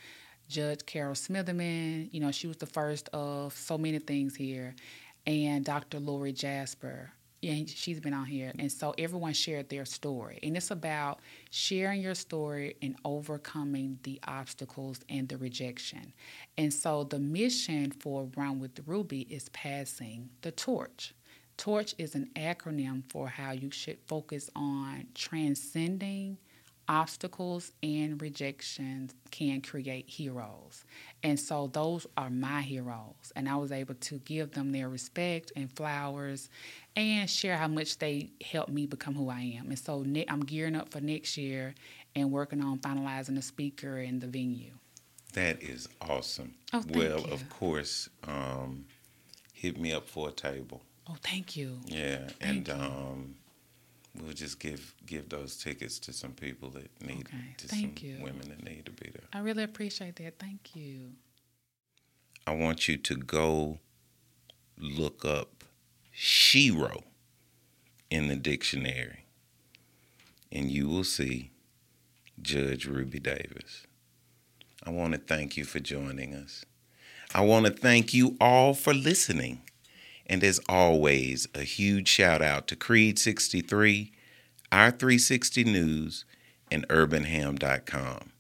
Judge 0.48 0.86
Carol 0.86 1.16
Smitherman. 1.16 2.10
You 2.12 2.20
know, 2.20 2.32
she 2.32 2.48
was 2.48 2.58
the 2.58 2.66
first 2.66 3.10
of 3.10 3.56
so 3.56 3.78
many 3.78 4.00
things 4.00 4.36
here, 4.36 4.76
and 5.26 5.66
Dr. 5.66 6.00
Lori 6.00 6.32
Jasper. 6.32 7.12
Yeah, 7.44 7.66
she's 7.68 8.00
been 8.00 8.14
on 8.14 8.26
here. 8.26 8.54
And 8.58 8.72
so 8.72 8.96
everyone 8.98 9.34
shared 9.34 9.68
their 9.68 9.84
story. 9.84 10.40
And 10.42 10.56
it's 10.56 10.72
about 10.72 11.20
sharing 11.52 12.02
your 12.02 12.16
story 12.16 12.78
and 12.82 12.96
overcoming 13.04 14.00
the 14.04 14.18
obstacles 14.26 15.02
and 15.10 15.28
the 15.28 15.36
rejection. 15.36 16.14
And 16.58 16.74
so 16.74 17.04
the 17.04 17.20
mission 17.20 17.92
for 17.92 18.30
Run 18.38 18.62
with 18.62 18.80
Ruby 18.86 19.28
is 19.30 19.50
passing 19.50 20.30
the 20.42 20.52
torch. 20.52 21.14
TORCH 21.58 21.96
is 21.98 22.16
an 22.16 22.30
acronym 22.38 23.04
for 23.10 23.28
how 23.28 23.52
you 23.52 23.72
should 23.72 23.98
focus 24.08 24.50
on 24.56 25.08
transcending 25.14 26.38
obstacles 26.88 27.72
and 27.82 28.22
rejections 28.22 29.14
can 29.32 29.62
create 29.62 30.10
heroes. 30.10 30.84
And 31.24 31.40
so 31.40 31.68
those 31.68 32.06
are 32.18 32.30
my 32.30 32.62
heroes. 32.62 33.32
And 33.36 33.48
I 33.48 33.56
was 33.56 33.72
able 33.72 33.96
to 33.96 34.20
give 34.20 34.52
them 34.52 34.72
their 34.72 34.90
respect 34.90 35.52
and 35.56 35.72
flowers 35.72 36.50
and 36.96 37.30
share 37.30 37.58
how 37.58 37.68
much 37.68 37.98
they 37.98 38.30
helped 38.46 38.72
me 38.72 38.86
become 38.86 39.16
who 39.16 39.30
I 39.30 39.40
am. 39.60 39.68
And 39.70 39.80
so 39.80 40.04
ne- 40.04 40.26
I'm 40.28 40.42
gearing 40.42 40.76
up 40.76 40.90
for 40.92 41.02
next 41.02 41.38
year 41.38 41.74
and 42.16 42.32
working 42.32 42.62
on 42.62 42.80
finalizing 42.80 43.36
the 43.36 43.42
speaker 43.42 43.98
and 43.98 44.22
the 44.22 44.28
venue. 44.28 44.74
That 45.34 45.64
is 45.64 45.90
awesome. 46.02 46.54
Oh, 46.74 46.82
thank 46.82 46.96
well, 46.96 47.20
you. 47.22 47.34
of 47.34 47.50
course, 47.50 48.10
um, 48.28 48.86
hit 49.54 49.80
me 49.80 49.92
up 49.92 50.08
for 50.08 50.30
a 50.30 50.32
table. 50.32 50.82
Oh, 51.10 51.16
thank 51.24 51.56
you. 51.58 51.80
Yeah, 51.88 52.30
and 52.40 52.68
you. 52.68 52.74
um, 52.74 53.36
we'll 54.22 54.34
just 54.34 54.60
give 54.60 54.94
give 55.06 55.30
those 55.30 55.58
tickets 55.58 55.98
to 56.00 56.14
some 56.14 56.32
people 56.34 56.70
that 56.70 56.90
need 57.06 57.26
Okay, 57.28 57.56
to 57.58 57.68
thank 57.68 58.00
some 58.00 58.08
you. 58.08 58.18
women 58.22 58.48
that 58.50 58.64
need 58.64 58.86
to 58.86 58.92
be 58.92 59.10
there. 59.10 59.26
I 59.34 59.40
really 59.40 59.64
appreciate 59.64 60.16
that. 60.18 60.38
Thank 60.38 60.76
you. 60.76 61.14
I 62.46 62.52
want 62.52 62.88
you 62.88 62.98
to 62.98 63.16
go 63.16 63.80
look 64.78 65.26
up 65.26 65.63
shero 66.16 67.04
in 68.10 68.28
the 68.28 68.36
dictionary, 68.36 69.26
and 70.52 70.70
you 70.70 70.88
will 70.88 71.04
see 71.04 71.52
Judge 72.42 72.86
Ruby 72.86 73.20
Davis. 73.20 73.88
I 74.86 74.90
want 74.90 75.14
to 75.14 75.20
thank 75.20 75.58
you 75.58 75.64
for 75.64 75.80
joining 75.80 76.34
us. 76.34 76.66
I 77.34 77.42
want 77.42 77.66
to 77.66 77.72
thank 77.72 78.14
you 78.14 78.36
all 78.40 78.74
for 78.74 78.94
listening. 78.94 79.62
And 80.28 80.44
as 80.44 80.60
always, 80.70 81.48
a 81.56 81.62
huge 81.62 82.08
shout 82.08 82.42
out 82.42 82.68
to 82.68 82.76
Creed 82.76 83.18
63, 83.18 84.12
Our 84.72 84.92
360 84.92 85.64
News, 85.64 86.26
and 86.72 86.88
UrbanHam.com. 86.88 88.32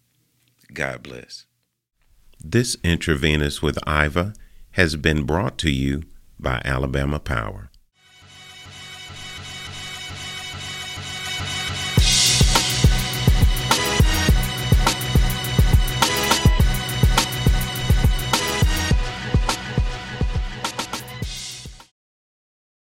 God 0.73 1.03
bless. 1.03 1.45
This 2.43 2.77
Intravenous 2.83 3.61
with 3.61 3.77
Iva 3.87 4.33
has 4.71 4.95
been 4.95 5.23
brought 5.23 5.57
to 5.59 5.71
you 5.71 6.03
by 6.39 6.61
Alabama 6.65 7.19
Power. 7.19 7.69